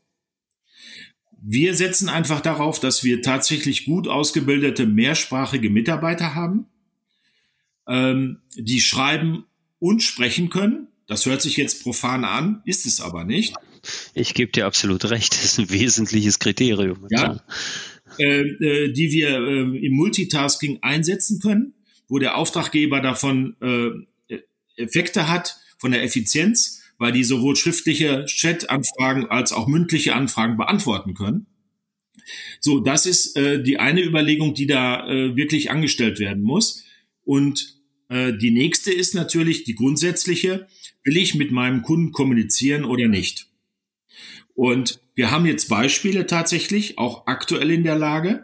Wir 1.39 1.75
setzen 1.75 2.09
einfach 2.09 2.41
darauf, 2.41 2.79
dass 2.79 3.03
wir 3.03 3.21
tatsächlich 3.21 3.85
gut 3.85 4.07
ausgebildete 4.07 4.87
mehrsprachige 4.87 5.69
Mitarbeiter 5.69 6.33
haben, 6.33 6.65
ähm, 7.87 8.39
die 8.55 8.81
schreiben 8.81 9.45
und 9.79 10.01
sprechen 10.01 10.49
können. 10.49 10.87
Das 11.05 11.25
hört 11.27 11.41
sich 11.43 11.55
jetzt 11.57 11.83
profan 11.83 12.25
an, 12.25 12.63
ist 12.65 12.87
es 12.87 12.99
aber 12.99 13.23
nicht. 13.23 13.53
Ich 14.13 14.33
gebe 14.33 14.51
dir 14.51 14.65
absolut 14.65 15.09
recht, 15.09 15.33
das 15.33 15.43
ist 15.43 15.59
ein 15.59 15.69
wesentliches 15.69 16.39
Kriterium. 16.39 17.07
Ja, 17.09 17.41
äh, 18.19 18.41
äh, 18.41 18.91
die 18.91 19.11
wir 19.11 19.29
äh, 19.29 19.85
im 19.85 19.93
Multitasking 19.93 20.79
einsetzen 20.81 21.39
können, 21.39 21.73
wo 22.07 22.19
der 22.19 22.37
Auftraggeber 22.37 23.01
davon 23.01 23.55
äh, 23.61 24.35
Effekte 24.75 25.29
hat, 25.29 25.57
von 25.77 25.91
der 25.91 26.03
Effizienz, 26.03 26.81
weil 26.97 27.11
die 27.11 27.23
sowohl 27.23 27.55
schriftliche 27.55 28.25
Chat-Anfragen 28.25 29.27
als 29.27 29.51
auch 29.51 29.67
mündliche 29.67 30.15
Anfragen 30.15 30.57
beantworten 30.57 31.13
können. 31.13 31.45
So, 32.59 32.79
das 32.79 33.05
ist 33.05 33.37
äh, 33.37 33.61
die 33.61 33.77
eine 33.77 34.03
Überlegung, 34.03 34.53
die 34.53 34.67
da 34.67 35.07
äh, 35.07 35.35
wirklich 35.35 35.69
angestellt 35.69 36.19
werden 36.19 36.43
muss. 36.43 36.83
Und 37.23 37.77
äh, 38.09 38.33
die 38.33 38.51
nächste 38.51 38.91
ist 38.91 39.13
natürlich 39.13 39.63
die 39.63 39.75
grundsätzliche, 39.75 40.67
will 41.03 41.17
ich 41.17 41.35
mit 41.35 41.51
meinem 41.51 41.83
Kunden 41.83 42.11
kommunizieren 42.11 42.83
oder 42.83 43.07
nicht? 43.07 43.47
Und 44.57 44.99
wir 45.13 45.29
haben 45.29 45.45
jetzt 45.45 45.69
Beispiele 45.69 46.25
tatsächlich, 46.25 46.97
auch 46.97 47.27
aktuell 47.27 47.69
in 47.69 47.83
der 47.83 47.95
Lage, 47.95 48.43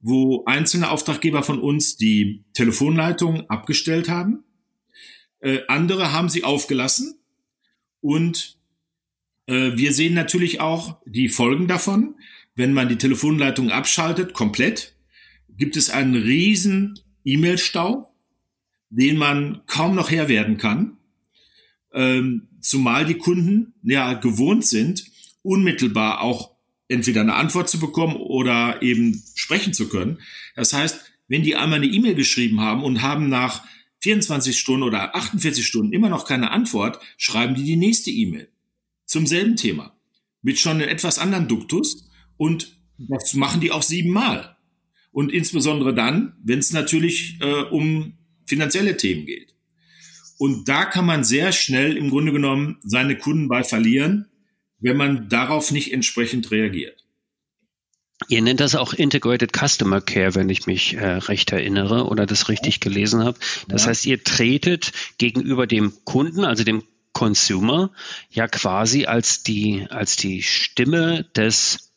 wo 0.00 0.42
einzelne 0.46 0.88
Auftraggeber 0.90 1.42
von 1.42 1.60
uns 1.60 1.98
die 1.98 2.46
Telefonleitung 2.54 3.50
abgestellt 3.50 4.08
haben. 4.08 4.42
Äh, 5.40 5.58
andere 5.68 6.14
haben 6.14 6.30
sie 6.30 6.44
aufgelassen. 6.44 7.20
Und 8.00 8.56
äh, 9.48 9.72
wir 9.74 9.92
sehen 9.92 10.14
natürlich 10.14 10.62
auch 10.62 10.96
die 11.04 11.28
Folgen 11.28 11.68
davon. 11.68 12.14
Wenn 12.54 12.72
man 12.72 12.88
die 12.88 12.96
Telefonleitung 12.96 13.70
abschaltet, 13.70 14.32
komplett, 14.32 14.96
gibt 15.58 15.76
es 15.76 15.90
einen 15.90 16.14
riesen 16.14 16.98
E-Mail-Stau, 17.26 18.10
den 18.88 19.18
man 19.18 19.60
kaum 19.66 19.94
noch 19.94 20.10
Herr 20.10 20.30
werden 20.30 20.56
kann. 20.56 20.96
Ähm, 21.92 22.48
zumal 22.62 23.04
die 23.04 23.18
Kunden 23.18 23.74
ja 23.82 24.14
gewohnt 24.14 24.64
sind, 24.64 25.09
unmittelbar 25.42 26.20
auch 26.20 26.56
entweder 26.88 27.20
eine 27.20 27.34
Antwort 27.34 27.68
zu 27.68 27.78
bekommen 27.78 28.16
oder 28.16 28.82
eben 28.82 29.22
sprechen 29.34 29.72
zu 29.72 29.88
können. 29.88 30.18
Das 30.56 30.72
heißt, 30.72 31.00
wenn 31.28 31.42
die 31.42 31.56
einmal 31.56 31.78
eine 31.78 31.86
E-Mail 31.86 32.14
geschrieben 32.14 32.60
haben 32.60 32.82
und 32.82 33.02
haben 33.02 33.28
nach 33.28 33.64
24 34.00 34.58
Stunden 34.58 34.82
oder 34.82 35.14
48 35.14 35.64
Stunden 35.64 35.92
immer 35.92 36.08
noch 36.08 36.26
keine 36.26 36.50
Antwort, 36.50 36.98
schreiben 37.16 37.54
die 37.54 37.64
die 37.64 37.76
nächste 37.76 38.10
E-Mail 38.10 38.48
zum 39.06 39.26
selben 39.26 39.56
Thema 39.56 39.96
mit 40.42 40.58
schon 40.58 40.80
einem 40.80 40.88
etwas 40.88 41.18
anderen 41.18 41.48
Duktus 41.48 42.08
und 42.36 42.76
das 42.98 43.34
machen 43.34 43.60
die 43.60 43.70
auch 43.70 43.82
siebenmal. 43.82 44.56
Und 45.12 45.32
insbesondere 45.32 45.94
dann, 45.94 46.34
wenn 46.42 46.60
es 46.60 46.72
natürlich 46.72 47.38
äh, 47.40 47.62
um 47.64 48.14
finanzielle 48.46 48.96
Themen 48.96 49.26
geht. 49.26 49.54
Und 50.38 50.68
da 50.68 50.84
kann 50.84 51.04
man 51.04 51.24
sehr 51.24 51.52
schnell 51.52 51.96
im 51.96 52.10
Grunde 52.10 52.32
genommen 52.32 52.78
seine 52.82 53.16
Kunden 53.18 53.48
bei 53.48 53.62
verlieren, 53.62 54.29
wenn 54.80 54.96
man 54.96 55.28
darauf 55.28 55.70
nicht 55.70 55.92
entsprechend 55.92 56.50
reagiert. 56.50 57.04
Ihr 58.28 58.42
nennt 58.42 58.60
das 58.60 58.74
auch 58.74 58.92
Integrated 58.92 59.52
Customer 59.56 60.00
Care, 60.00 60.34
wenn 60.34 60.50
ich 60.50 60.66
mich 60.66 60.94
äh, 60.94 61.06
recht 61.06 61.52
erinnere 61.52 62.06
oder 62.06 62.26
das 62.26 62.48
richtig 62.48 62.80
gelesen 62.80 63.24
habe. 63.24 63.38
Das 63.68 63.84
ja. 63.84 63.88
heißt, 63.88 64.06
ihr 64.06 64.22
tretet 64.22 64.92
gegenüber 65.16 65.66
dem 65.66 65.92
Kunden, 66.04 66.44
also 66.44 66.62
dem 66.62 66.82
Consumer, 67.12 67.90
ja 68.30 68.46
quasi 68.46 69.06
als 69.06 69.42
die, 69.42 69.86
als 69.88 70.16
die 70.16 70.42
Stimme 70.42 71.24
des 71.34 71.89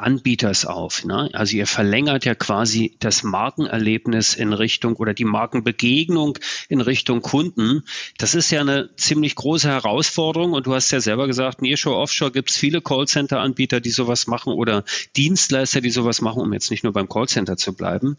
Anbieters 0.00 0.64
auf. 0.64 1.04
Ne? 1.04 1.30
Also 1.32 1.56
ihr 1.56 1.66
verlängert 1.66 2.24
ja 2.24 2.34
quasi 2.34 2.96
das 3.00 3.22
Markenerlebnis 3.22 4.34
in 4.34 4.52
Richtung 4.52 4.96
oder 4.96 5.14
die 5.14 5.24
Markenbegegnung 5.24 6.38
in 6.68 6.80
Richtung 6.80 7.22
Kunden. 7.22 7.84
Das 8.18 8.34
ist 8.34 8.50
ja 8.50 8.60
eine 8.60 8.90
ziemlich 8.96 9.34
große 9.34 9.68
Herausforderung 9.68 10.52
und 10.52 10.66
du 10.66 10.74
hast 10.74 10.90
ja 10.90 11.00
selber 11.00 11.26
gesagt, 11.26 11.62
Nearshore, 11.62 11.96
Offshore 11.96 12.32
gibt 12.32 12.50
es 12.50 12.56
viele 12.56 12.80
Callcenter-Anbieter, 12.80 13.80
die 13.80 13.90
sowas 13.90 14.26
machen 14.26 14.52
oder 14.52 14.84
Dienstleister, 15.16 15.80
die 15.80 15.90
sowas 15.90 16.20
machen, 16.20 16.42
um 16.42 16.52
jetzt 16.52 16.70
nicht 16.70 16.84
nur 16.84 16.92
beim 16.92 17.08
Callcenter 17.08 17.56
zu 17.56 17.74
bleiben. 17.74 18.16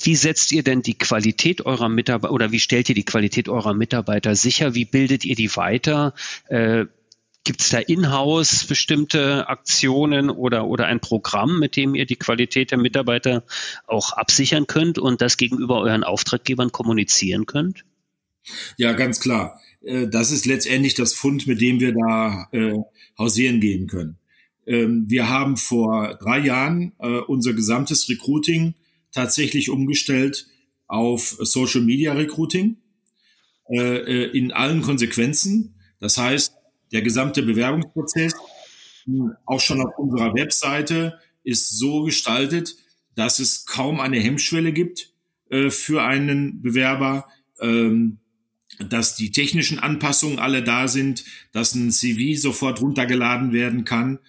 Wie 0.00 0.16
setzt 0.16 0.50
ihr 0.50 0.64
denn 0.64 0.82
die 0.82 0.98
Qualität 0.98 1.64
eurer 1.66 1.88
Mitarbeiter 1.88 2.32
oder 2.32 2.50
wie 2.50 2.58
stellt 2.58 2.88
ihr 2.88 2.96
die 2.96 3.04
Qualität 3.04 3.48
eurer 3.48 3.74
Mitarbeiter 3.74 4.34
sicher? 4.34 4.74
Wie 4.74 4.84
bildet 4.84 5.24
ihr 5.24 5.36
die 5.36 5.54
weiter? 5.56 6.14
Äh, 6.48 6.86
Gibt 7.44 7.60
es 7.60 7.68
da 7.68 7.78
in-house 7.78 8.64
bestimmte 8.64 9.48
Aktionen 9.48 10.30
oder, 10.30 10.66
oder 10.66 10.86
ein 10.86 11.00
Programm, 11.00 11.58
mit 11.58 11.76
dem 11.76 11.94
ihr 11.94 12.06
die 12.06 12.16
Qualität 12.16 12.70
der 12.70 12.78
Mitarbeiter 12.78 13.44
auch 13.86 14.12
absichern 14.12 14.66
könnt 14.66 14.98
und 14.98 15.20
das 15.20 15.36
gegenüber 15.36 15.80
euren 15.80 16.04
Auftraggebern 16.04 16.72
kommunizieren 16.72 17.44
könnt? 17.44 17.84
Ja, 18.78 18.92
ganz 18.94 19.20
klar. 19.20 19.60
Äh, 19.82 20.08
das 20.08 20.30
ist 20.30 20.46
letztendlich 20.46 20.94
das 20.94 21.12
Fund, 21.12 21.46
mit 21.46 21.60
dem 21.60 21.80
wir 21.80 21.92
da 21.92 22.48
äh, 22.52 22.78
hausieren 23.18 23.60
gehen 23.60 23.88
können. 23.88 24.18
Ähm, 24.66 25.04
wir 25.08 25.28
haben 25.28 25.58
vor 25.58 26.16
drei 26.22 26.38
Jahren 26.38 26.92
äh, 26.98 27.18
unser 27.18 27.52
gesamtes 27.52 28.08
Recruiting 28.08 28.74
tatsächlich 29.12 29.68
umgestellt 29.68 30.46
auf 30.86 31.36
Social 31.40 31.82
Media 31.82 32.14
Recruiting 32.14 32.78
äh, 33.68 33.96
äh 33.96 34.38
in 34.38 34.52
allen 34.52 34.80
Konsequenzen. 34.80 35.74
Das 36.00 36.16
heißt, 36.18 36.54
der 36.94 37.02
gesamte 37.02 37.42
Bewerbungsprozess, 37.42 38.34
auch 39.44 39.60
schon 39.60 39.82
auf 39.82 39.98
unserer 39.98 40.32
Webseite, 40.34 41.18
ist 41.42 41.76
so 41.76 42.04
gestaltet, 42.04 42.76
dass 43.14 43.40
es 43.40 43.66
kaum 43.66 44.00
eine 44.00 44.18
Hemmschwelle 44.18 44.72
gibt, 44.72 45.12
äh, 45.50 45.70
für 45.70 46.02
einen 46.02 46.62
Bewerber, 46.62 47.26
ähm, 47.60 48.18
dass 48.88 49.16
die 49.16 49.30
technischen 49.30 49.78
Anpassungen 49.78 50.38
alle 50.38 50.62
da 50.62 50.88
sind, 50.88 51.24
dass 51.52 51.74
ein 51.74 51.90
CV 51.90 52.40
sofort 52.40 52.80
runtergeladen 52.80 53.52
werden 53.52 53.84
kann, 53.84 54.20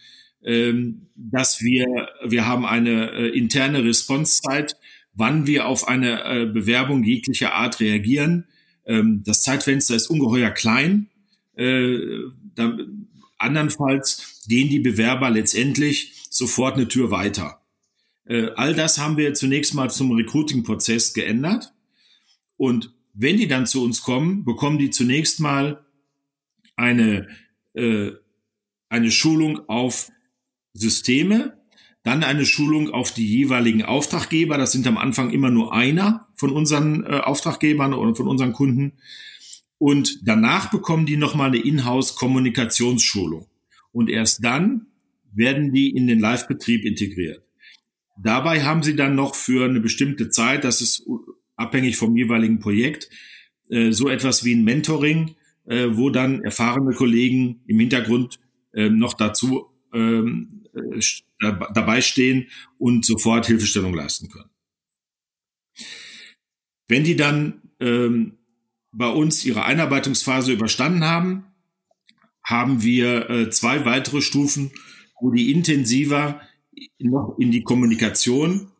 ähm, 0.43 1.07
dass 1.15 1.61
wir, 1.61 2.09
wir 2.25 2.47
haben 2.47 2.65
eine 2.65 3.11
äh, 3.11 3.27
interne 3.29 3.83
Responsezeit, 3.83 4.75
wann 5.13 5.47
wir 5.47 5.67
auf 5.67 5.87
eine 5.87 6.23
äh, 6.23 6.45
Bewerbung 6.47 7.03
jeglicher 7.03 7.53
Art 7.53 7.79
reagieren. 7.79 8.45
Ähm, 8.85 9.23
das 9.23 9.43
Zeitfenster 9.43 9.95
ist 9.95 10.07
ungeheuer 10.07 10.51
klein. 10.51 11.07
Da, 12.55 12.77
andernfalls 13.37 14.45
gehen 14.47 14.69
die 14.69 14.79
Bewerber 14.79 15.29
letztendlich 15.29 16.13
sofort 16.29 16.75
eine 16.75 16.87
Tür 16.87 17.11
weiter. 17.11 17.61
Äh, 18.25 18.49
all 18.55 18.73
das 18.73 18.97
haben 18.97 19.17
wir 19.17 19.33
zunächst 19.33 19.73
mal 19.73 19.89
zum 19.89 20.11
Recruiting-Prozess 20.11 21.13
geändert. 21.13 21.73
Und 22.57 22.93
wenn 23.13 23.37
die 23.37 23.47
dann 23.47 23.65
zu 23.65 23.83
uns 23.83 24.01
kommen, 24.01 24.45
bekommen 24.45 24.77
die 24.77 24.89
zunächst 24.89 25.39
mal 25.39 25.85
eine, 26.75 27.27
äh, 27.73 28.11
eine 28.89 29.11
Schulung 29.11 29.67
auf 29.69 30.11
Systeme, 30.73 31.57
dann 32.03 32.23
eine 32.23 32.45
Schulung 32.45 32.91
auf 32.91 33.13
die 33.13 33.27
jeweiligen 33.27 33.83
Auftraggeber. 33.83 34.57
Das 34.57 34.71
sind 34.71 34.85
am 34.85 34.97
Anfang 34.97 35.31
immer 35.31 35.49
nur 35.49 35.73
einer 35.73 36.27
von 36.35 36.51
unseren 36.51 37.03
äh, 37.03 37.19
Auftraggebern 37.19 37.93
oder 37.93 38.15
von 38.15 38.27
unseren 38.27 38.53
Kunden. 38.53 38.93
Und 39.85 40.27
danach 40.27 40.71
bekommen 40.71 41.05
die 41.05 41.15
nochmal 41.15 41.49
eine 41.49 41.59
Inhouse-Kommunikationsschulung. 41.59 43.45
Und 43.91 44.09
erst 44.09 44.43
dann 44.43 44.87
werden 45.31 45.73
die 45.73 45.91
in 45.91 46.07
den 46.07 46.19
Live-Betrieb 46.19 46.83
integriert. 46.83 47.43
Dabei 48.17 48.63
haben 48.63 48.81
sie 48.81 48.95
dann 48.95 49.13
noch 49.13 49.35
für 49.35 49.63
eine 49.63 49.79
bestimmte 49.79 50.31
Zeit, 50.31 50.63
das 50.63 50.81
ist 50.81 51.07
abhängig 51.55 51.97
vom 51.97 52.17
jeweiligen 52.17 52.57
Projekt, 52.57 53.11
äh, 53.69 53.91
so 53.91 54.09
etwas 54.09 54.43
wie 54.43 54.55
ein 54.55 54.63
Mentoring, 54.63 55.35
äh, 55.65 55.89
wo 55.91 56.09
dann 56.09 56.41
erfahrene 56.41 56.95
Kollegen 56.95 57.61
im 57.67 57.79
Hintergrund 57.79 58.39
äh, 58.73 58.89
noch 58.89 59.13
dazu 59.13 59.67
ähm, 59.93 60.63
dabei 61.39 62.01
stehen 62.01 62.47
und 62.79 63.05
sofort 63.05 63.45
Hilfestellung 63.45 63.93
leisten 63.93 64.29
können. 64.29 64.49
Wenn 66.87 67.03
die 67.03 67.15
dann 67.15 67.61
ähm, 67.79 68.39
bei 68.97 69.07
uns 69.07 69.45
ihre 69.45 69.65
Einarbeitungsphase 69.65 70.53
überstanden 70.53 71.03
haben, 71.03 71.45
haben 72.43 72.83
wir 72.83 73.49
zwei 73.51 73.85
weitere 73.85 74.21
Stufen, 74.21 74.71
wo 75.19 75.31
die 75.31 75.51
intensiver 75.51 76.41
noch 76.99 77.37
in 77.39 77.51
die 77.51 77.63
Kommunikation 77.63 78.71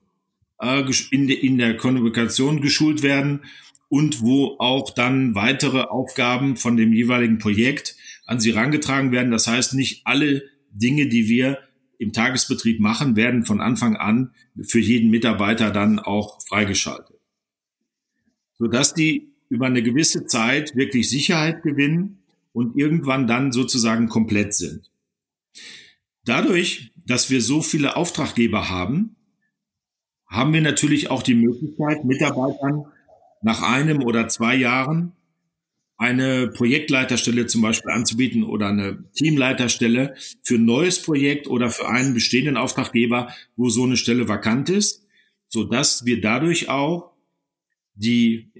äh, 0.59 0.83
in 1.11 1.57
der 1.57 1.77
Kommunikation 1.77 2.61
geschult 2.61 3.03
werden 3.03 3.41
und 3.89 4.21
wo 4.21 4.55
auch 4.59 4.93
dann 4.93 5.35
weitere 5.35 5.81
Aufgaben 5.81 6.57
von 6.57 6.77
dem 6.77 6.93
jeweiligen 6.93 7.39
Projekt 7.39 7.95
an 8.25 8.39
sie 8.39 8.53
herangetragen 8.53 9.11
werden. 9.11 9.31
Das 9.31 9.47
heißt, 9.47 9.73
nicht 9.73 10.05
alle 10.05 10.43
Dinge, 10.71 11.07
die 11.07 11.27
wir 11.27 11.59
im 11.97 12.11
Tagesbetrieb 12.11 12.79
machen, 12.79 13.15
werden 13.15 13.45
von 13.45 13.61
Anfang 13.61 13.95
an 13.95 14.33
für 14.63 14.79
jeden 14.79 15.11
Mitarbeiter 15.11 15.71
dann 15.71 15.99
auch 15.99 16.41
freigeschaltet. 16.47 17.17
Sodass 18.57 18.93
die 18.93 19.34
über 19.49 19.65
eine 19.67 19.83
gewisse 19.83 20.25
Zeit 20.25 20.75
wirklich 20.75 21.09
Sicherheit 21.09 21.63
gewinnen 21.63 22.19
und 22.53 22.77
irgendwann 22.77 23.27
dann 23.27 23.51
sozusagen 23.51 24.07
komplett 24.07 24.53
sind. 24.53 24.91
Dadurch, 26.23 26.91
dass 27.05 27.29
wir 27.29 27.41
so 27.41 27.61
viele 27.61 27.95
Auftraggeber 27.95 28.69
haben, 28.69 29.15
haben 30.27 30.53
wir 30.53 30.61
natürlich 30.61 31.09
auch 31.09 31.21
die 31.21 31.35
Möglichkeit, 31.35 32.03
Mitarbeitern 32.03 32.85
nach 33.41 33.61
einem 33.61 34.01
oder 34.03 34.27
zwei 34.27 34.55
Jahren 34.55 35.13
eine 35.97 36.49
Projektleiterstelle 36.49 37.45
zum 37.45 37.61
Beispiel 37.61 37.91
anzubieten 37.91 38.43
oder 38.43 38.67
eine 38.67 39.03
Teamleiterstelle 39.13 40.15
für 40.43 40.55
ein 40.55 40.65
neues 40.65 41.01
Projekt 41.01 41.47
oder 41.47 41.69
für 41.69 41.87
einen 41.87 42.13
bestehenden 42.13 42.57
Auftraggeber, 42.57 43.33
wo 43.55 43.69
so 43.69 43.83
eine 43.83 43.95
Stelle 43.95 44.27
vakant 44.27 44.69
ist, 44.69 45.05
so 45.47 45.63
dass 45.63 46.05
wir 46.05 46.19
dadurch 46.19 46.69
auch 46.69 47.11
die 47.93 48.51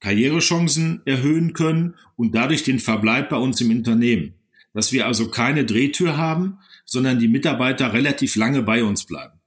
Karrierechancen 0.00 1.02
erhöhen 1.04 1.52
können 1.52 1.94
und 2.16 2.34
dadurch 2.34 2.62
den 2.62 2.78
Verbleib 2.78 3.30
bei 3.30 3.36
uns 3.36 3.60
im 3.60 3.70
Unternehmen. 3.70 4.34
Dass 4.74 4.92
wir 4.92 5.06
also 5.06 5.30
keine 5.30 5.64
Drehtür 5.64 6.16
haben, 6.16 6.58
sondern 6.84 7.18
die 7.18 7.28
Mitarbeiter 7.28 7.92
relativ 7.92 8.36
lange 8.36 8.62
bei 8.62 8.84
uns 8.84 9.04
bleiben. 9.04 9.38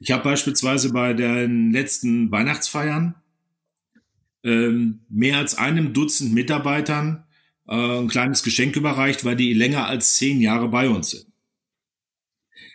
Ich 0.00 0.10
habe 0.10 0.24
beispielsweise 0.24 0.92
bei 0.92 1.14
den 1.14 1.72
letzten 1.72 2.30
Weihnachtsfeiern 2.30 3.14
ähm, 4.42 5.00
mehr 5.08 5.38
als 5.38 5.56
einem 5.56 5.92
Dutzend 5.92 6.34
Mitarbeitern 6.34 7.24
äh, 7.66 8.00
ein 8.00 8.08
kleines 8.08 8.42
Geschenk 8.42 8.76
überreicht, 8.76 9.24
weil 9.24 9.36
die 9.36 9.54
länger 9.54 9.86
als 9.86 10.16
zehn 10.16 10.40
Jahre 10.40 10.68
bei 10.68 10.88
uns 10.88 11.10
sind. 11.10 11.26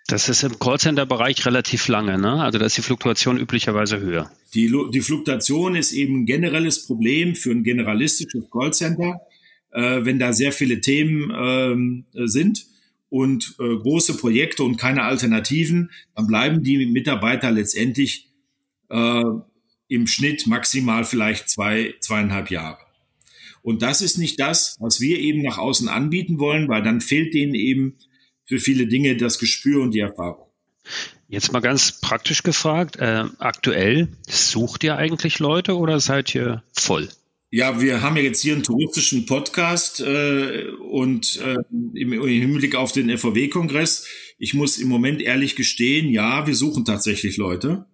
Das 0.09 0.27
ist 0.27 0.41
im 0.41 0.57
Callcenter-Bereich 0.57 1.45
relativ 1.45 1.87
lange, 1.87 2.17
ne? 2.17 2.41
Also 2.41 2.57
da 2.57 2.65
ist 2.65 2.75
die 2.75 2.81
Fluktuation 2.81 3.37
üblicherweise 3.37 3.99
höher. 3.99 4.31
Die, 4.55 4.73
die 4.91 5.01
Fluktuation 5.01 5.75
ist 5.75 5.91
eben 5.91 6.21
ein 6.21 6.25
generelles 6.25 6.87
Problem 6.87 7.35
für 7.35 7.51
ein 7.51 7.63
generalistisches 7.63 8.49
Callcenter, 8.49 9.21
äh, 9.71 10.03
wenn 10.03 10.17
da 10.17 10.33
sehr 10.33 10.51
viele 10.51 10.81
Themen 10.81 11.31
ähm, 11.31 12.05
sind 12.13 12.65
und 13.09 13.55
äh, 13.59 13.75
große 13.75 14.17
Projekte 14.17 14.63
und 14.63 14.77
keine 14.77 15.03
Alternativen, 15.03 15.91
dann 16.15 16.25
bleiben 16.25 16.63
die 16.63 16.87
Mitarbeiter 16.87 17.51
letztendlich 17.51 18.29
äh, 18.89 19.23
im 19.89 20.07
Schnitt 20.07 20.47
maximal 20.47 21.05
vielleicht 21.05 21.49
zwei, 21.49 21.93
zweieinhalb 21.99 22.49
Jahre. 22.49 22.79
Und 23.61 23.83
das 23.83 24.01
ist 24.01 24.17
nicht 24.17 24.39
das, 24.39 24.75
was 24.79 25.01
wir 25.01 25.19
eben 25.19 25.43
nach 25.43 25.59
außen 25.59 25.87
anbieten 25.87 26.39
wollen, 26.39 26.67
weil 26.67 26.81
dann 26.81 26.99
fehlt 26.99 27.35
denen 27.35 27.53
eben 27.53 27.95
für 28.49 28.59
viele 28.59 28.87
Dinge 28.87 29.15
das 29.15 29.37
Gespür 29.37 29.81
und 29.83 29.91
die 29.91 29.99
Erfahrung. 29.99 30.47
Jetzt 31.27 31.53
mal 31.53 31.59
ganz 31.59 32.01
praktisch 32.01 32.41
gefragt, 32.41 32.97
äh, 32.97 33.25
aktuell 33.37 34.09
sucht 34.27 34.83
ihr 34.83 34.97
eigentlich 34.97 35.37
Leute 35.37 35.77
oder 35.77 35.99
seid 35.99 36.33
ihr 36.33 36.63
voll? 36.73 37.07
Ja, 37.51 37.79
wir 37.79 38.01
haben 38.01 38.17
ja 38.17 38.23
jetzt 38.23 38.41
hier 38.41 38.53
einen 38.53 38.63
touristischen 38.63 39.27
Podcast 39.27 39.99
äh, 40.01 40.65
und 40.89 41.39
äh, 41.41 41.57
im, 41.93 42.13
im 42.13 42.23
Hinblick 42.23 42.75
auf 42.75 42.91
den 42.91 43.15
FVW-Kongress. 43.15 44.07
Ich 44.39 44.55
muss 44.55 44.79
im 44.79 44.87
Moment 44.87 45.21
ehrlich 45.21 45.55
gestehen, 45.55 46.09
ja, 46.09 46.47
wir 46.47 46.55
suchen 46.55 46.85
tatsächlich 46.85 47.37
Leute. 47.37 47.85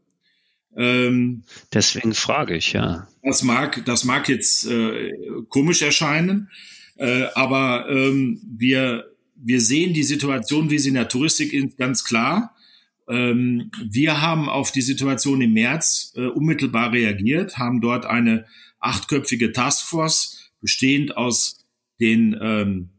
Ähm, 0.77 1.43
Deswegen 1.73 2.13
frage 2.13 2.55
ich, 2.55 2.73
ja. 2.73 3.07
Das 3.21 3.43
mag, 3.43 3.83
das 3.85 4.05
mag 4.05 4.29
jetzt 4.29 4.65
äh, 4.67 5.11
komisch 5.49 5.81
erscheinen, 5.81 6.49
äh, 6.97 7.23
aber 7.33 7.87
ähm, 7.89 8.41
wir, 8.57 9.14
wir 9.35 9.61
sehen 9.61 9.93
die 9.93 10.03
Situation, 10.03 10.69
wie 10.69 10.79
sie 10.79 10.89
in 10.89 10.95
der 10.95 11.09
Touristik 11.09 11.53
ist, 11.53 11.77
ganz 11.77 12.03
klar. 12.03 12.55
Ähm, 13.07 13.71
wir 13.83 14.21
haben 14.21 14.49
auf 14.49 14.71
die 14.71 14.81
Situation 14.81 15.41
im 15.41 15.53
März 15.53 16.13
äh, 16.15 16.25
unmittelbar 16.25 16.91
reagiert, 16.91 17.57
haben 17.57 17.81
dort 17.81 18.05
eine 18.05 18.45
achtköpfige 18.79 19.51
Taskforce, 19.51 20.51
bestehend 20.61 21.15
aus 21.17 21.65
den 21.99 22.35
ähm, 22.41 22.89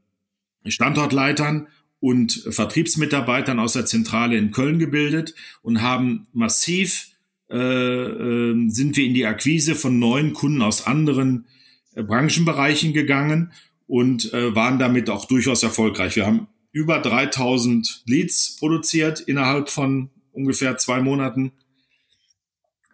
Standortleitern 0.66 1.68
und 2.00 2.44
Vertriebsmitarbeitern 2.50 3.58
aus 3.58 3.72
der 3.72 3.86
Zentrale 3.86 4.36
in 4.36 4.52
Köln 4.52 4.78
gebildet 4.78 5.34
und 5.62 5.82
haben 5.82 6.28
massiv 6.32 7.08
äh, 7.48 7.56
äh, 7.56 8.68
sind 8.70 8.96
wir 8.96 9.04
in 9.04 9.14
die 9.14 9.26
Akquise 9.26 9.74
von 9.74 9.98
neuen 9.98 10.32
Kunden 10.32 10.62
aus 10.62 10.86
anderen 10.86 11.46
äh, 11.94 12.02
Branchenbereichen 12.02 12.92
gegangen 12.92 13.52
und 13.86 14.32
äh, 14.32 14.54
waren 14.54 14.78
damit 14.78 15.10
auch 15.10 15.26
durchaus 15.26 15.62
erfolgreich. 15.62 16.16
Wir 16.16 16.26
haben 16.26 16.48
über 16.72 16.98
3000 16.98 18.02
Leads 18.06 18.56
produziert 18.58 19.20
innerhalb 19.20 19.70
von 19.70 20.10
ungefähr 20.32 20.76
zwei 20.78 21.00
Monaten 21.00 21.52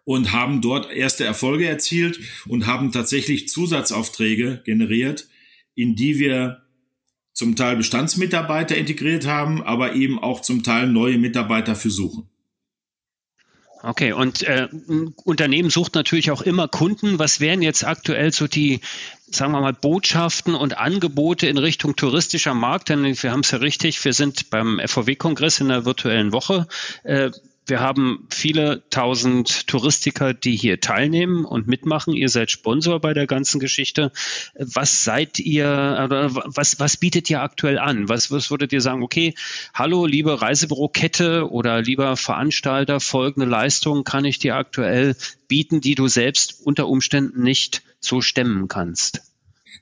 und 0.05 0.33
haben 0.33 0.61
dort 0.61 0.91
erste 0.93 1.25
Erfolge 1.25 1.67
erzielt 1.67 2.21
und 2.47 2.67
haben 2.67 2.93
tatsächlich 2.93 3.49
Zusatzaufträge 3.49 4.63
generiert, 4.65 5.29
in 5.75 5.97
die 5.97 6.19
wir 6.19 6.63
zum 7.33 7.57
Teil 7.57 7.77
Bestandsmitarbeiter 7.77 8.77
integriert 8.77 9.27
haben, 9.27 9.63
aber 9.63 9.95
eben 9.95 10.19
auch 10.19 10.43
zum 10.43 10.63
Teil 10.63 10.87
neue 10.87 11.19
Mitarbeiter 11.19 11.75
für 11.75 11.91
suchen. 11.91 12.29
Okay, 13.85 14.13
und 14.13 14.43
äh, 14.43 14.69
ein 14.71 15.13
Unternehmen 15.25 15.69
sucht 15.69 15.97
natürlich 15.97 16.31
auch 16.31 16.43
immer 16.43 16.69
Kunden. 16.69 17.19
Was 17.19 17.41
wären 17.41 17.63
jetzt 17.63 17.85
aktuell 17.85 18.33
so 18.33 18.47
die, 18.47 18.81
sagen 19.27 19.53
wir 19.53 19.61
mal, 19.61 19.73
Botschaften 19.73 20.55
und 20.55 20.79
Angebote 20.79 21.49
in 21.49 21.59
Richtung 21.59 21.97
touristischer 21.97 22.55
Markt? 22.55 22.91
Denn 22.91 23.05
wir 23.05 23.33
haben 23.33 23.41
es 23.41 23.51
ja 23.51 23.59
richtig, 23.59 24.05
wir 24.05 24.13
sind 24.13 24.51
beim 24.51 24.81
FVW-Kongress 24.85 25.61
in 25.61 25.69
der 25.69 25.85
virtuellen 25.85 26.33
Woche. 26.33 26.69
Äh, 27.03 27.33
wir 27.67 27.81
haben 27.81 28.27
viele 28.29 28.83
tausend 28.91 29.69
Touristiker, 29.69 30.35
die 30.35 30.57
hier 30.57 30.81
teilnehmen 30.81 31.45
und 31.45 31.69
mitmachen. 31.69 32.13
Ihr 32.13 32.29
seid 32.29 32.51
Sponsor 32.51 33.01
bei 33.01 33.15
der 33.15 33.29
ganzen 33.29 33.61
Geschichte. 33.61 34.11
Was 34.57 35.05
seid 35.05 35.39
ihr, 35.39 35.67
oder 36.05 36.35
was, 36.35 36.81
was 36.81 36.97
bietet 36.97 37.31
ihr 37.31 37.41
aktuell 37.41 37.79
an? 37.79 38.09
Was, 38.09 38.33
was 38.33 38.51
würdet 38.51 38.73
ihr 38.73 38.81
sagen, 38.81 39.03
okay, 39.03 39.35
hallo, 39.75 40.07
liebe 40.07 40.43
Reisebürokette 40.43 41.51
oder 41.51 41.83
lieber 41.83 42.17
Veranstalter, 42.17 42.99
folgende 42.99 43.47
Leistung 43.47 44.03
kann 44.03 44.25
ich 44.25 44.41
dir 44.41 44.57
aktuell 44.57 45.15
bieten, 45.47 45.81
die 45.81 45.95
du 45.95 46.09
selbst 46.09 46.61
unter 46.65 46.89
Umständen 46.89 47.43
nicht 47.43 47.83
so 48.01 48.21
stemmen 48.21 48.67
kannst? 48.67 49.23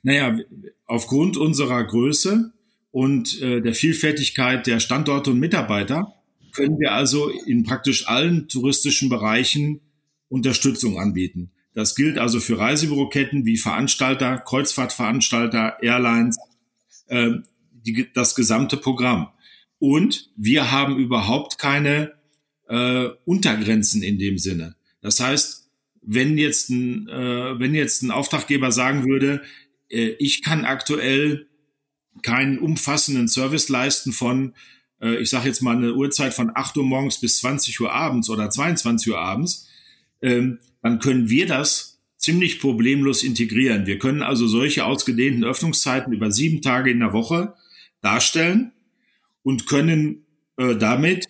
Naja, 0.03 0.37
aufgrund 0.85 1.35
unserer 1.35 1.83
Größe 1.83 2.53
und 2.91 3.41
äh, 3.41 3.61
der 3.61 3.73
Vielfältigkeit 3.73 4.67
der 4.67 4.79
Standorte 4.79 5.31
und 5.31 5.39
Mitarbeiter 5.39 6.20
können 6.51 6.79
wir 6.79 6.93
also 6.93 7.29
in 7.29 7.63
praktisch 7.63 8.07
allen 8.07 8.47
touristischen 8.47 9.09
Bereichen 9.09 9.81
Unterstützung 10.27 10.99
anbieten. 10.99 11.51
Das 11.73 11.95
gilt 11.95 12.17
also 12.17 12.39
für 12.39 12.57
Reisebüroketten 12.57 13.45
wie 13.45 13.57
Veranstalter, 13.57 14.37
Kreuzfahrtveranstalter, 14.37 15.77
Airlines, 15.81 16.37
äh, 17.07 17.31
die, 17.71 18.07
das 18.13 18.35
gesamte 18.35 18.77
Programm. 18.77 19.29
Und 19.79 20.29
wir 20.35 20.71
haben 20.71 20.97
überhaupt 20.97 21.57
keine 21.57 22.13
äh, 22.67 23.09
Untergrenzen 23.25 24.03
in 24.03 24.19
dem 24.19 24.37
Sinne. 24.37 24.75
Das 25.01 25.19
heißt, 25.19 25.69
wenn 26.01 26.37
jetzt 26.37 26.69
ein, 26.69 27.07
äh, 27.07 27.59
wenn 27.59 27.73
jetzt 27.73 28.01
ein 28.03 28.11
Auftraggeber 28.11 28.71
sagen 28.71 29.05
würde, 29.05 29.41
äh, 29.89 30.15
ich 30.19 30.43
kann 30.43 30.65
aktuell 30.65 31.47
keinen 32.21 32.59
umfassenden 32.59 33.27
Service 33.27 33.69
leisten 33.69 34.11
von 34.11 34.53
äh, 35.01 35.17
ich 35.17 35.29
sage 35.29 35.47
jetzt 35.47 35.61
mal 35.61 35.75
eine 35.75 35.93
Uhrzeit 35.93 36.33
von 36.33 36.51
8 36.53 36.77
Uhr 36.77 36.85
morgens 36.85 37.19
bis 37.19 37.37
20 37.37 37.79
Uhr 37.81 37.91
abends 37.91 38.29
oder 38.29 38.49
22 38.49 39.11
Uhr 39.11 39.19
abends, 39.19 39.67
ähm, 40.21 40.59
dann 40.81 40.99
können 40.99 41.29
wir 41.29 41.47
das 41.47 41.99
ziemlich 42.17 42.59
problemlos 42.59 43.23
integrieren. 43.23 43.87
Wir 43.87 43.97
können 43.97 44.21
also 44.21 44.47
solche 44.47 44.85
ausgedehnten 44.85 45.43
Öffnungszeiten 45.43 46.13
über 46.13 46.31
sieben 46.31 46.61
Tage 46.61 46.91
in 46.91 46.99
der 46.99 47.13
Woche 47.13 47.55
darstellen 48.01 48.71
und 49.43 49.67
können 49.67 50.25
äh, 50.57 50.75
damit 50.75 51.29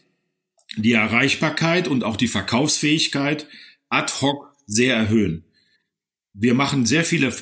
die 0.77 0.93
Erreichbarkeit 0.93 1.87
und 1.87 2.03
auch 2.03 2.17
die 2.17 2.27
Verkaufsfähigkeit 2.27 3.47
ad 3.89 4.11
hoc 4.21 4.53
sehr 4.65 4.95
erhöhen. 4.95 5.45
Wir 6.33 6.53
machen 6.53 6.85
sehr 6.85 7.03
viele 7.03 7.33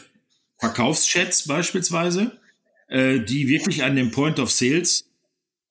Verkaufschats 0.57 1.47
beispielsweise, 1.47 2.39
äh, 2.87 3.19
die 3.19 3.47
wirklich 3.47 3.83
an 3.83 3.95
dem 3.95 4.11
Point 4.11 4.39
of 4.39 4.51
Sales 4.51 5.08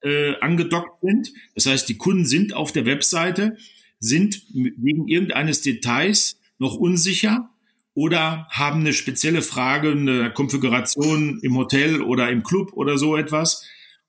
äh, 0.02 0.37
angedockt 0.40 1.00
sind. 1.02 1.32
Das 1.54 1.66
heißt, 1.66 1.88
die 1.88 1.96
Kunden 1.96 2.24
sind 2.24 2.54
auf 2.54 2.72
der 2.72 2.87
Webseite, 2.87 3.56
sind 4.00 4.42
wegen 4.52 5.08
irgendeines 5.08 5.61
Details 5.61 6.40
noch 6.58 6.76
unsicher 6.76 7.50
oder 7.94 8.46
haben 8.50 8.80
eine 8.80 8.92
spezielle 8.92 9.42
Frage, 9.42 9.90
eine 9.90 10.32
Konfiguration 10.32 11.40
im 11.42 11.56
Hotel 11.56 12.00
oder 12.00 12.30
im 12.30 12.42
Club 12.42 12.72
oder 12.74 12.96
so 12.96 13.16
etwas. 13.16 13.64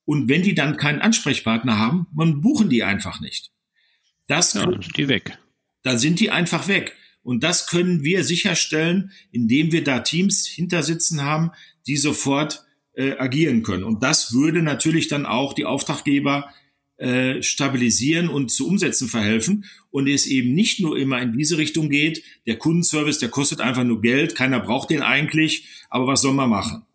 Und 0.05 0.29
wenn 0.29 0.43
die 0.43 0.55
dann 0.55 0.77
keinen 0.77 1.01
Ansprechpartner 1.01 1.77
haben, 1.77 2.07
man 2.13 2.41
buchen 2.41 2.69
die 2.69 2.83
einfach 2.83 3.19
nicht. 3.19 3.51
Das 4.27 4.53
ja, 4.53 4.65
dann 4.65 4.81
sind 4.81 4.97
die 4.97 5.07
weg. 5.07 5.37
Dann 5.81 5.97
sind 5.97 6.19
die 6.19 6.29
einfach 6.29 6.67
weg. 6.67 6.95
Und 7.23 7.43
das 7.43 7.67
können 7.67 8.03
wir 8.03 8.23
sicherstellen, 8.23 9.11
indem 9.31 9.71
wir 9.71 9.83
da 9.83 9.99
Teams 9.99 10.45
hintersitzen 10.45 11.23
haben, 11.23 11.51
die 11.87 11.97
sofort 11.97 12.63
äh, 12.99 13.17
agieren 13.17 13.63
können. 13.63 13.85
Und 13.85 14.03
das 14.03 14.33
würde 14.33 14.61
natürlich 14.61 15.07
dann 15.07 15.25
auch 15.25 15.53
die 15.53 15.63
Auftraggeber 15.63 16.53
äh, 16.97 17.41
stabilisieren 17.41 18.27
und 18.27 18.51
zu 18.51 18.67
Umsetzen 18.67 19.07
verhelfen 19.07 19.63
und 19.89 20.09
es 20.09 20.25
eben 20.25 20.53
nicht 20.53 20.81
nur 20.81 20.97
immer 20.97 21.21
in 21.21 21.31
diese 21.31 21.57
Richtung 21.57 21.89
geht, 21.89 22.21
der 22.45 22.57
Kundenservice, 22.57 23.19
der 23.19 23.29
kostet 23.29 23.61
einfach 23.61 23.85
nur 23.85 24.01
Geld, 24.01 24.35
keiner 24.35 24.59
braucht 24.59 24.89
den 24.89 25.01
eigentlich, 25.01 25.65
aber 25.89 26.07
was 26.07 26.21
soll 26.21 26.33
man 26.33 26.49
machen? 26.49 26.85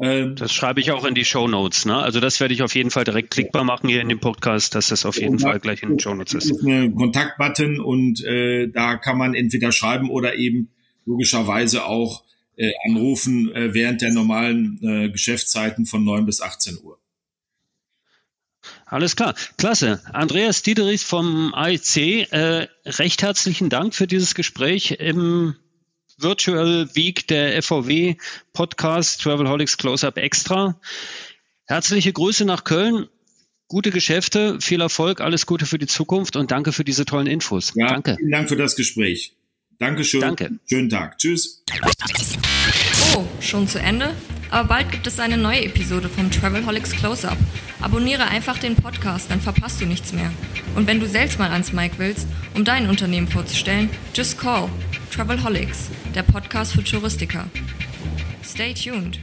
Ähm, 0.00 0.34
das 0.34 0.52
schreibe 0.52 0.80
ich 0.80 0.92
auch 0.92 1.04
in 1.04 1.14
die 1.14 1.26
Show 1.26 1.46
Notes. 1.46 1.84
Ne? 1.84 1.96
Also 1.96 2.20
das 2.20 2.40
werde 2.40 2.54
ich 2.54 2.62
auf 2.62 2.74
jeden 2.74 2.90
Fall 2.90 3.04
direkt 3.04 3.30
klickbar 3.30 3.64
machen 3.64 3.88
hier 3.88 4.00
in 4.00 4.08
dem 4.08 4.18
Podcast, 4.18 4.74
dass 4.74 4.88
das 4.88 5.04
auf 5.04 5.20
jeden 5.20 5.38
Fall 5.38 5.60
gleich 5.60 5.82
in 5.82 5.90
den 5.90 5.98
Show 6.00 6.14
Notes 6.14 6.34
ist. 6.34 6.50
Das 6.50 6.58
ist 6.58 6.64
ein 6.64 6.94
Kontaktbutton 6.94 7.80
und 7.80 8.24
äh, 8.24 8.68
da 8.68 8.96
kann 8.96 9.18
man 9.18 9.34
entweder 9.34 9.72
schreiben 9.72 10.10
oder 10.10 10.36
eben 10.36 10.70
logischerweise 11.04 11.84
auch 11.84 12.24
äh, 12.56 12.72
anrufen 12.88 13.54
äh, 13.54 13.74
während 13.74 14.00
der 14.00 14.12
normalen 14.12 14.78
äh, 14.82 15.10
Geschäftszeiten 15.10 15.84
von 15.84 16.02
9 16.02 16.24
bis 16.24 16.40
18 16.40 16.78
Uhr. 16.82 16.98
Alles 18.86 19.16
klar, 19.16 19.34
klasse. 19.56 20.00
Andreas 20.12 20.62
Diederich 20.62 21.04
vom 21.04 21.54
AIC, 21.54 22.32
äh, 22.32 22.68
recht 22.86 23.22
herzlichen 23.22 23.68
Dank 23.68 23.94
für 23.94 24.06
dieses 24.06 24.34
Gespräch 24.34 24.92
im 24.92 25.56
Virtual 26.22 26.88
Week 26.94 27.26
der 27.28 27.62
FVW 27.62 28.16
Podcast 28.52 29.22
Travelholics 29.22 29.76
Close-Up 29.76 30.18
Extra. 30.18 30.78
Herzliche 31.66 32.12
Grüße 32.12 32.44
nach 32.44 32.64
Köln. 32.64 33.06
Gute 33.68 33.90
Geschäfte, 33.90 34.58
viel 34.60 34.80
Erfolg, 34.80 35.20
alles 35.20 35.46
Gute 35.46 35.64
für 35.64 35.78
die 35.78 35.86
Zukunft 35.86 36.34
und 36.34 36.50
danke 36.50 36.72
für 36.72 36.84
diese 36.84 37.04
tollen 37.04 37.28
Infos. 37.28 37.72
Ja, 37.76 37.86
danke. 37.86 38.16
Vielen 38.16 38.30
Dank 38.32 38.48
für 38.48 38.56
das 38.56 38.74
Gespräch. 38.74 39.32
Dankeschön. 39.78 40.20
Danke. 40.20 40.50
Schönen 40.68 40.90
Tag. 40.90 41.18
Tschüss. 41.18 41.62
Oh, 43.16 43.24
schon 43.40 43.66
zu 43.66 43.78
Ende? 43.80 44.14
Aber 44.50 44.68
bald 44.68 44.90
gibt 44.90 45.06
es 45.06 45.20
eine 45.20 45.36
neue 45.36 45.64
Episode 45.64 46.08
vom 46.08 46.30
Travelholics 46.30 46.90
Close-Up. 46.90 47.38
Abonniere 47.80 48.26
einfach 48.26 48.58
den 48.58 48.74
Podcast, 48.74 49.30
dann 49.30 49.40
verpasst 49.40 49.80
du 49.80 49.86
nichts 49.86 50.12
mehr. 50.12 50.30
Und 50.74 50.86
wenn 50.86 51.00
du 51.00 51.06
selbst 51.06 51.38
mal 51.38 51.50
ans 51.50 51.72
Mic 51.72 51.92
willst, 51.98 52.26
um 52.54 52.64
dein 52.64 52.88
Unternehmen 52.88 53.28
vorzustellen, 53.28 53.88
just 54.14 54.38
call 54.38 54.68
Travelholics, 55.10 55.88
der 56.14 56.22
Podcast 56.22 56.72
für 56.72 56.82
Touristiker. 56.84 57.46
Stay 58.42 58.74
tuned. 58.74 59.20